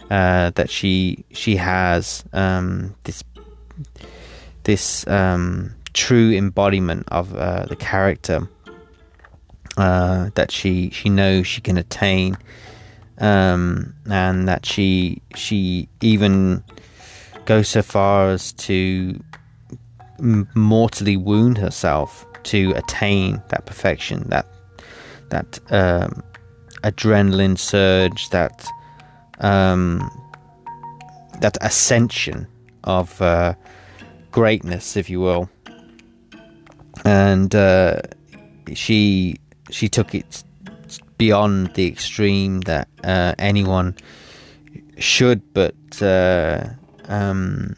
uh, 0.10 0.52
that 0.52 0.70
she 0.70 1.24
she 1.32 1.56
has. 1.56 2.24
Um, 2.34 2.96
this 3.04 3.24
this 4.64 5.08
um, 5.08 5.74
true 5.94 6.32
embodiment 6.32 7.08
of 7.10 7.36
uh, 7.36 7.66
the 7.66 7.76
character 7.76 8.48
uh, 9.78 10.30
that 10.36 10.52
she 10.52 10.90
she 10.92 11.10
knows 11.10 11.48
she 11.48 11.62
can 11.62 11.78
attain, 11.78 12.38
um, 13.20 13.94
and 14.10 14.48
that 14.48 14.66
she 14.66 15.22
she 15.36 15.88
even 16.02 16.64
goes 17.46 17.68
so 17.68 17.82
far 17.82 18.30
as 18.30 18.54
to 18.54 19.20
mortally 20.54 21.18
wound 21.18 21.58
herself 21.58 22.26
to 22.44 22.72
attain 22.76 23.42
that 23.50 23.66
perfection, 23.66 24.24
that 24.30 24.46
that 25.30 25.60
um, 25.70 26.24
adrenaline 26.84 27.58
surge, 27.58 28.30
that 28.30 28.68
um, 29.40 30.10
that 31.42 31.58
ascension 31.62 32.48
of 32.84 33.22
uh, 33.22 33.54
greatness, 34.32 34.96
if 34.98 35.10
you 35.10 35.20
will. 35.20 35.50
And 37.06 37.54
uh, 37.56 38.02
she 38.74 39.38
she 39.70 39.88
took 39.88 40.16
it 40.16 40.44
beyond 41.20 41.76
the 41.76 41.86
extreme 41.86 42.62
that 42.62 42.88
uh, 43.04 43.36
anyone 43.38 43.96
should, 44.98 45.54
but 45.54 45.76
uh, 46.02 46.64
um, 47.08 47.76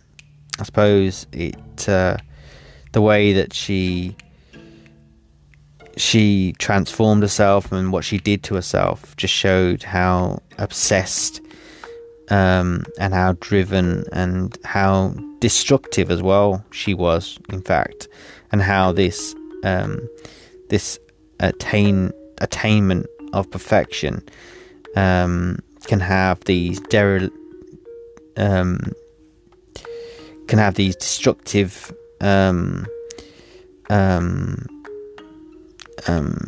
I 0.60 0.64
suppose 0.64 1.28
it 1.34 1.90
uh, 1.90 2.18
the 2.94 3.02
way 3.02 3.34
that 3.34 3.54
she 3.54 4.16
she 5.98 6.54
transformed 6.58 7.22
herself 7.22 7.72
and 7.74 7.92
what 7.92 8.06
she 8.06 8.18
did 8.18 8.44
to 8.44 8.56
herself 8.56 9.14
just 9.18 9.34
showed 9.34 9.84
how 9.84 10.42
obsessed 10.58 11.42
um, 12.30 12.86
and 12.98 13.14
how 13.14 13.34
driven 13.42 14.06
and 14.14 14.58
how 14.64 15.14
destructive 15.40 16.10
as 16.10 16.22
well 16.22 16.64
she 16.72 16.94
was, 16.94 17.38
in 17.50 17.62
fact, 17.62 18.08
and 18.52 18.62
how 18.62 18.92
this 18.92 19.36
um, 19.64 20.08
this 20.70 21.00
attain 21.40 22.12
attainment 22.38 23.06
of 23.34 23.50
perfection 23.52 24.22
um, 24.96 25.60
can 25.86 26.00
have 26.00 26.44
these 26.46 26.80
um, 28.38 28.80
can 30.48 30.60
have 30.60 30.76
these 30.76 30.96
destructive 30.96 31.94
um, 32.20 32.86
um, 33.90 34.66
um, 36.08 36.48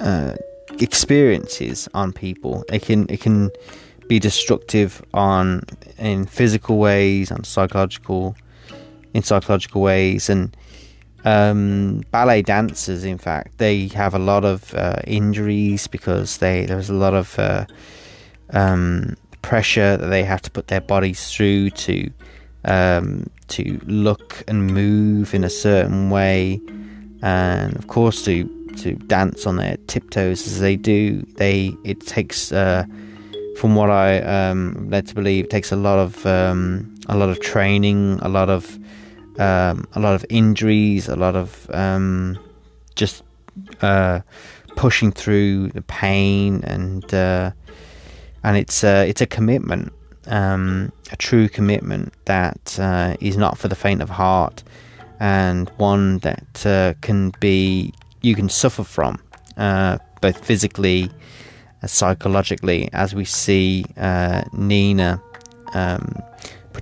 uh, 0.00 0.34
experiences 0.80 1.88
on 1.94 2.12
people. 2.12 2.64
It 2.72 2.82
can 2.82 3.06
it 3.08 3.20
can 3.20 3.50
be 4.08 4.18
destructive 4.18 5.02
on 5.14 5.62
in 5.98 6.26
physical 6.26 6.78
ways, 6.78 7.30
on 7.30 7.44
psychological 7.44 8.36
in 9.14 9.22
psychological 9.22 9.82
ways, 9.82 10.28
and 10.28 10.56
um, 11.24 12.02
ballet 12.10 12.42
dancers. 12.42 13.04
In 13.04 13.18
fact, 13.18 13.58
they 13.58 13.88
have 13.88 14.14
a 14.14 14.18
lot 14.18 14.44
of 14.44 14.74
uh, 14.74 15.00
injuries 15.06 15.86
because 15.86 16.38
they 16.38 16.66
there's 16.66 16.90
a 16.90 16.94
lot 16.94 17.14
of 17.14 17.38
uh, 17.38 17.66
um, 18.50 19.16
pressure 19.42 19.96
that 19.96 20.06
they 20.06 20.24
have 20.24 20.42
to 20.42 20.50
put 20.50 20.68
their 20.68 20.80
bodies 20.80 21.30
through 21.32 21.70
to 21.70 22.10
um, 22.64 23.28
to 23.48 23.80
look 23.86 24.44
and 24.48 24.68
move 24.68 25.34
in 25.34 25.44
a 25.44 25.50
certain 25.50 26.10
way, 26.10 26.60
and 27.22 27.76
of 27.76 27.86
course 27.88 28.24
to 28.24 28.44
to 28.78 28.94
dance 28.94 29.46
on 29.46 29.56
their 29.56 29.76
tiptoes 29.86 30.46
as 30.46 30.60
they 30.60 30.76
do. 30.76 31.22
They 31.36 31.74
it 31.84 32.00
takes, 32.06 32.52
uh, 32.52 32.84
from 33.58 33.74
what 33.74 33.90
I 33.90 34.20
um, 34.20 34.88
led 34.90 35.06
to 35.08 35.14
believe, 35.14 35.48
takes 35.48 35.72
a 35.72 35.76
lot 35.76 35.98
of 35.98 36.24
um, 36.26 36.94
a 37.08 37.16
lot 37.16 37.28
of 37.28 37.40
training, 37.40 38.18
a 38.22 38.28
lot 38.28 38.48
of 38.48 38.78
um, 39.38 39.86
a 39.94 40.00
lot 40.00 40.14
of 40.14 40.24
injuries, 40.28 41.08
a 41.08 41.16
lot 41.16 41.36
of 41.36 41.70
um, 41.72 42.38
just 42.94 43.22
uh, 43.80 44.20
pushing 44.76 45.12
through 45.12 45.68
the 45.68 45.82
pain 45.82 46.62
and 46.64 47.12
uh, 47.12 47.50
and 48.44 48.56
it's 48.56 48.82
a, 48.82 49.08
it's 49.08 49.20
a 49.20 49.26
commitment, 49.26 49.92
um, 50.26 50.92
a 51.12 51.16
true 51.16 51.48
commitment 51.48 52.12
that 52.24 52.78
uh, 52.80 53.16
is 53.20 53.36
not 53.36 53.56
for 53.56 53.68
the 53.68 53.76
faint 53.76 54.02
of 54.02 54.10
heart, 54.10 54.62
and 55.20 55.70
one 55.76 56.18
that 56.18 56.66
uh, 56.66 56.94
can 57.00 57.32
be 57.40 57.92
you 58.20 58.34
can 58.34 58.48
suffer 58.48 58.84
from 58.84 59.22
uh, 59.56 59.98
both 60.20 60.44
physically, 60.44 61.10
and 61.80 61.90
psychologically, 61.90 62.88
as 62.92 63.14
we 63.14 63.24
see 63.24 63.84
uh, 63.96 64.42
Nina 64.52 65.22
um, 65.74 66.20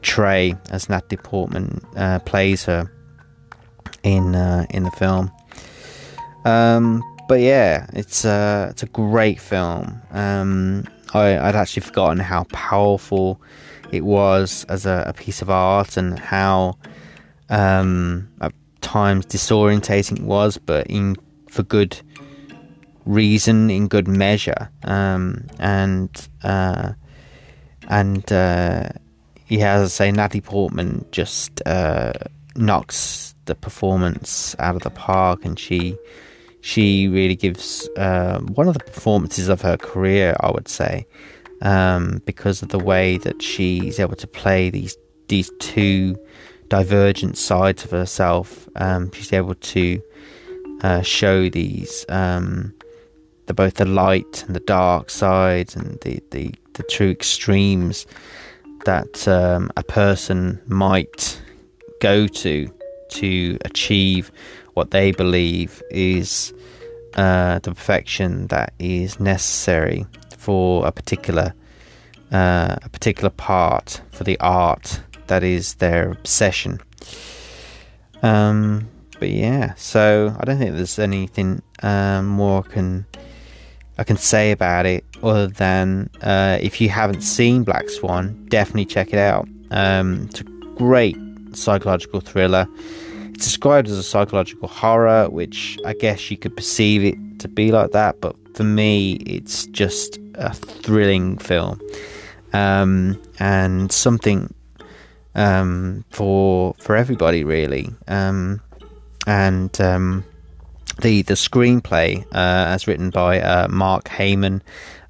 portray 0.01 0.55
as 0.71 0.89
Natalie 0.89 1.19
Portman 1.19 1.81
uh, 1.95 2.21
plays 2.21 2.65
her 2.65 2.91
in 4.03 4.35
in 4.71 4.85
the 4.85 4.91
film. 4.93 5.31
Um, 6.45 7.03
but 7.29 7.41
yeah, 7.41 7.87
it's 7.93 8.25
a 8.25 8.69
it's 8.71 8.83
a 8.83 8.87
great 8.87 9.39
film. 9.39 10.01
Um, 10.11 10.85
I, 11.13 11.35
would 11.35 11.55
actually 11.55 11.83
forgotten 11.83 12.19
how 12.19 12.45
powerful 12.45 13.43
it 13.93 14.05
was 14.05 14.65
as 14.69 14.87
a, 14.87 15.05
a 15.07 15.13
piece 15.13 15.43
of 15.43 15.51
art 15.51 15.97
and 15.97 16.19
how 16.19 16.79
um, 17.51 18.29
at 18.41 18.55
times 18.81 19.27
disorientating 19.27 20.19
it 20.19 20.25
was, 20.25 20.57
but 20.57 20.87
in 20.87 21.17
for 21.51 21.63
good 21.63 22.01
reason, 23.05 23.69
in 23.71 23.87
good 23.87 24.09
measure, 24.09 24.71
um, 24.85 25.47
and 25.59 26.29
uh, 26.43 26.93
and 27.89 28.33
uh, 29.59 29.61
has 29.61 29.93
say, 29.95 30.13
Natalie 30.13 30.41
Portman 30.41 31.05
just 31.11 31.61
uh, 31.67 32.13
knocks 32.57 33.35
the 33.47 33.55
performance 33.55 34.55
out 34.59 34.77
of 34.77 34.83
the 34.83 34.91
park, 34.91 35.45
and 35.45 35.59
she 35.59 35.97
she 36.63 37.09
really 37.09 37.37
gives 37.37 37.89
uh, 37.97 38.39
one 38.41 38.69
of 38.69 38.75
the 38.75 38.85
performances 38.85 39.49
of 39.49 39.63
her 39.63 39.77
career, 39.77 40.37
I 40.41 40.51
would 40.51 40.69
say, 40.69 41.07
um, 41.63 42.21
because 42.27 42.63
of 42.63 42.69
the 42.69 42.79
way 42.79 43.17
that 43.19 43.43
she's 43.43 43.99
able 43.99 44.17
to 44.17 44.27
play 44.27 44.71
these 44.71 44.97
these 45.29 45.51
two 45.59 46.17
divergent 46.69 47.37
sides 47.37 47.85
of 47.85 47.91
herself. 47.91 48.69
Um, 48.77 49.11
she's 49.13 49.33
able 49.33 49.55
to 49.55 50.03
uh, 50.83 51.03
show 51.03 51.49
these 51.49 52.05
um, 52.09 52.75
the 53.47 53.55
both 53.55 53.75
the 53.75 53.85
light 53.85 54.45
and 54.47 54.55
the 54.55 54.61
dark 54.61 55.11
sides 55.11 55.75
and 55.77 55.99
the 56.01 56.23
the, 56.31 56.55
the 56.75 56.83
true 56.85 57.11
extremes 57.11 58.07
that 58.85 59.27
um, 59.29 59.71
a 59.77 59.83
person 59.83 60.61
might 60.67 61.41
go 62.01 62.27
to 62.27 62.73
to 63.11 63.59
achieve 63.65 64.31
what 64.75 64.91
they 64.93 65.11
believe 65.13 65.83
is 65.91 66.53
uh, 67.15 67.59
the 67.59 67.73
perfection 67.73 68.47
that 68.49 68.73
is 68.79 69.19
necessary 69.19 70.07
for 70.37 70.87
a 70.87 70.93
particular 70.93 71.53
uh, 72.33 72.77
a 72.83 72.89
particular 72.89 73.31
part 73.31 74.01
for 74.13 74.25
the 74.25 74.39
art 74.39 75.03
that 75.27 75.43
is 75.43 75.75
their 75.75 76.13
obsession. 76.13 76.81
Um, 78.23 78.89
but 79.19 79.31
yeah, 79.31 79.75
so 79.75 80.35
I 80.39 80.45
don't 80.45 80.59
think 80.59 80.77
there's 80.77 80.99
anything 80.99 81.63
um, 81.83 82.27
more 82.27 82.65
I 82.65 82.73
can 82.73 83.07
I 84.01 84.05
can 84.05 84.17
say 84.17 84.51
about 84.51 84.87
it 84.87 85.05
other 85.23 85.47
than 85.47 86.09
uh, 86.23 86.59
if 86.63 86.81
you 86.81 86.89
haven't 86.89 87.21
seen 87.21 87.65
Black 87.65 87.91
Swan, 87.91 88.47
definitely 88.49 88.87
check 88.87 89.13
it 89.13 89.19
out. 89.19 89.47
Um, 89.71 90.27
it's 90.31 90.41
a 90.41 90.45
great 90.45 91.19
psychological 91.53 92.21
thriller. 92.21 92.67
It's 93.35 93.45
described 93.45 93.89
as 93.89 93.99
a 93.99 94.03
psychological 94.03 94.69
horror, 94.69 95.29
which 95.29 95.79
I 95.85 95.93
guess 95.93 96.31
you 96.31 96.39
could 96.39 96.57
perceive 96.57 97.05
it 97.05 97.41
to 97.41 97.49
be 97.49 97.73
like 97.73 97.91
that, 97.91 98.23
but 98.23 98.35
for 98.57 98.65
me, 98.65 99.13
it's 99.27 99.67
just 99.67 100.19
a 100.35 100.55
thrilling 100.55 101.37
film 101.37 101.79
um, 102.55 103.21
and 103.39 103.93
something 103.93 104.53
um, 105.35 106.07
for 106.09 106.75
for 106.79 106.97
everybody 106.97 107.45
really. 107.45 107.91
Um, 108.09 108.63
and 109.27 109.79
um, 109.79 110.25
the 111.01 111.23
the 111.23 111.35
screenplay, 111.35 112.25
uh, 112.33 112.73
as 112.75 112.87
written 112.87 113.11
by 113.11 113.41
uh, 113.41 113.69
Mark 113.69 114.05
Heyman, 114.05 114.61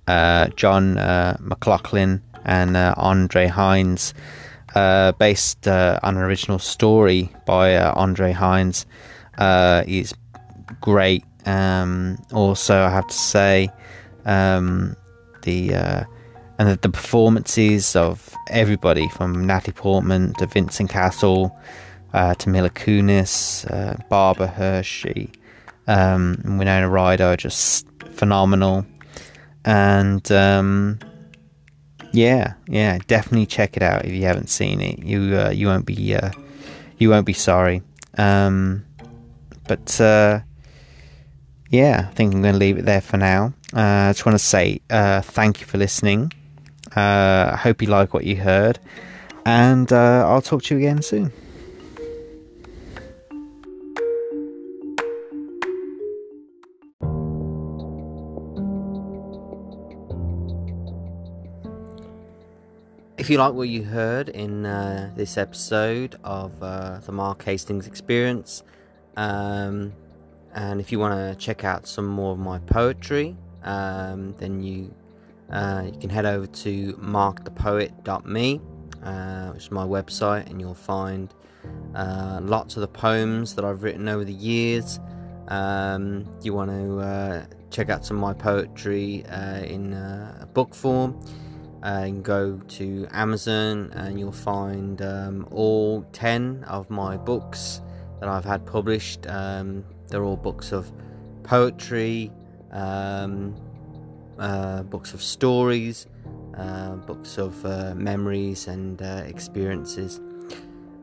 uh, 0.06 0.48
John 0.56 0.96
uh, 0.98 1.36
McLaughlin, 1.40 2.22
and 2.44 2.76
uh, 2.76 2.94
Andres 2.96 3.50
Heinz 3.50 4.14
uh, 4.74 5.12
based 5.12 5.66
uh, 5.66 5.98
on 6.02 6.16
an 6.16 6.22
original 6.22 6.58
story 6.58 7.30
by 7.46 7.74
uh, 7.74 7.92
Andres 7.94 8.36
Heinz, 8.36 8.86
uh, 9.38 9.82
is 9.86 10.14
great. 10.80 11.24
Um, 11.46 12.18
also, 12.32 12.82
I 12.82 12.90
have 12.90 13.08
to 13.08 13.14
say, 13.14 13.70
um, 14.26 14.96
the 15.42 15.74
uh, 15.74 16.04
and 16.58 16.68
the, 16.68 16.76
the, 16.76 16.90
performances 16.90 17.96
of 17.96 18.34
everybody 18.48 19.08
from 19.08 19.46
Natalie 19.46 19.72
Portman 19.72 20.34
to 20.34 20.46
Vincent 20.46 20.90
Cassel 20.90 21.56
uh, 22.12 22.34
to 22.34 22.50
Mila 22.50 22.68
Kunis, 22.68 23.64
Barbara 24.10 24.46
Hershey, 24.46 25.30
um, 25.86 26.40
Winona 26.44 26.88
Ryder 26.88 27.24
are 27.24 27.36
just 27.36 27.86
phenomenal. 28.12 28.86
And 29.64 30.30
um, 30.32 30.98
yeah, 32.12 32.54
yeah, 32.66 32.98
definitely 33.06 33.46
check 33.46 33.76
it 33.76 33.82
out 33.82 34.04
if 34.04 34.12
you 34.12 34.22
haven't 34.22 34.48
seen 34.48 34.80
it. 34.80 35.00
You 35.00 35.36
uh, 35.38 35.50
you 35.50 35.66
won't 35.66 35.86
be 35.86 36.14
uh, 36.14 36.30
you 36.98 37.10
won't 37.10 37.26
be 37.26 37.32
sorry. 37.32 37.82
Um, 38.16 38.84
but 39.68 40.00
uh, 40.00 40.40
yeah, 41.70 42.06
I 42.08 42.14
think 42.14 42.34
I'm 42.34 42.42
going 42.42 42.54
to 42.54 42.58
leave 42.58 42.78
it 42.78 42.84
there 42.84 43.00
for 43.00 43.16
now. 43.16 43.52
Uh, 43.74 44.08
I 44.08 44.12
just 44.12 44.26
want 44.26 44.34
to 44.34 44.44
say 44.44 44.80
uh, 44.90 45.20
thank 45.20 45.60
you 45.60 45.66
for 45.66 45.78
listening. 45.78 46.32
Uh, 46.96 47.50
I 47.52 47.56
hope 47.56 47.82
you 47.82 47.88
like 47.88 48.12
what 48.12 48.24
you 48.24 48.36
heard, 48.36 48.80
and 49.46 49.92
I'll 49.92 50.42
talk 50.42 50.64
to 50.64 50.74
you 50.74 50.80
again 50.80 51.02
soon. 51.02 51.32
If 63.30 63.34
you 63.34 63.38
like 63.38 63.54
what 63.54 63.68
you 63.68 63.84
heard 63.84 64.28
in 64.28 64.66
uh, 64.66 65.12
this 65.14 65.38
episode 65.38 66.16
of 66.24 66.60
uh, 66.60 66.98
the 66.98 67.12
Mark 67.12 67.44
Hastings 67.44 67.86
Experience, 67.86 68.64
um, 69.16 69.92
and 70.52 70.80
if 70.80 70.90
you 70.90 70.98
want 70.98 71.14
to 71.14 71.36
check 71.36 71.62
out 71.62 71.86
some 71.86 72.06
more 72.06 72.32
of 72.32 72.40
my 72.40 72.58
poetry, 72.58 73.36
um, 73.62 74.34
then 74.38 74.64
you 74.64 74.92
uh, 75.48 75.84
you 75.86 75.96
can 76.00 76.10
head 76.10 76.26
over 76.26 76.48
to 76.48 76.92
markthepoet.me, 76.94 78.60
uh, 79.04 79.50
which 79.52 79.62
is 79.62 79.70
my 79.70 79.84
website, 79.84 80.50
and 80.50 80.60
you'll 80.60 80.74
find 80.74 81.32
uh, 81.94 82.40
lots 82.42 82.74
of 82.76 82.80
the 82.80 82.88
poems 82.88 83.54
that 83.54 83.64
I've 83.64 83.84
written 83.84 84.08
over 84.08 84.24
the 84.24 84.32
years. 84.32 84.98
Um, 85.46 86.26
you 86.42 86.52
want 86.52 86.72
to 86.72 86.98
uh, 86.98 87.44
check 87.70 87.90
out 87.90 88.04
some 88.04 88.16
of 88.16 88.22
my 88.22 88.32
poetry 88.34 89.24
in 89.68 89.96
book 90.52 90.74
form 90.74 91.22
and 91.82 92.22
go 92.22 92.58
to 92.68 93.06
Amazon 93.10 93.90
and 93.94 94.18
you'll 94.18 94.32
find 94.32 95.00
um, 95.02 95.48
all 95.50 96.02
10 96.12 96.64
of 96.68 96.90
my 96.90 97.16
books 97.16 97.80
that 98.20 98.28
I've 98.28 98.44
had 98.44 98.66
published. 98.66 99.26
Um, 99.26 99.84
they're 100.08 100.24
all 100.24 100.36
books 100.36 100.72
of 100.72 100.92
poetry, 101.42 102.30
um, 102.70 103.56
uh, 104.38 104.82
books 104.82 105.14
of 105.14 105.22
stories, 105.22 106.06
uh, 106.56 106.96
books 106.96 107.38
of 107.38 107.64
uh, 107.64 107.94
memories 107.94 108.66
and 108.68 109.00
uh, 109.00 109.22
experiences. 109.26 110.20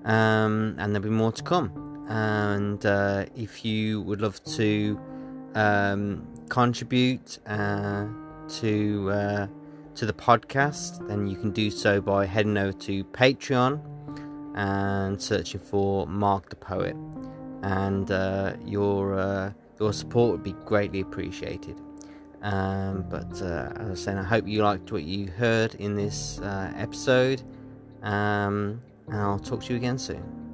Um, 0.05 0.75
and 0.77 0.93
there'll 0.93 1.07
be 1.07 1.09
more 1.09 1.31
to 1.31 1.43
come. 1.43 2.05
And 2.09 2.85
uh, 2.85 3.25
if 3.35 3.65
you 3.65 4.01
would 4.01 4.21
love 4.21 4.41
to 4.55 4.99
um, 5.55 6.27
contribute 6.49 7.39
uh, 7.47 8.05
to 8.59 9.49
to 9.97 10.05
the 10.05 10.13
podcast, 10.13 11.05
then 11.07 11.27
you 11.27 11.35
can 11.35 11.51
do 11.51 11.71
so 11.71 11.99
by 11.99 12.25
heading 12.25 12.55
over 12.57 12.71
to 12.71 13.03
Patreon 13.05 13.81
and 14.55 15.21
searching 15.21 15.59
for 15.59 16.05
Mark 16.07 16.49
the 16.49 16.55
Poet. 16.55 16.95
And 17.63 18.09
uh, 18.11 18.53
your 18.63 19.17
uh, 19.17 19.51
your 19.79 19.93
support 19.93 20.31
would 20.31 20.43
be 20.43 20.53
greatly 20.65 21.01
appreciated. 21.01 21.81
Um, 22.43 23.05
but 23.09 23.41
uh, 23.41 23.71
as 23.75 23.87
I 23.87 23.89
was 23.89 24.03
saying, 24.03 24.17
I 24.19 24.23
hope 24.23 24.47
you 24.47 24.63
liked 24.63 24.91
what 24.91 25.03
you 25.03 25.27
heard 25.31 25.73
in 25.75 25.95
this 25.95 26.39
uh, 26.39 26.71
episode. 26.75 27.41
Um, 28.03 28.81
and 29.07 29.17
I'll 29.17 29.39
talk 29.39 29.63
to 29.63 29.73
you 29.73 29.77
again 29.77 29.97
soon. 29.97 30.46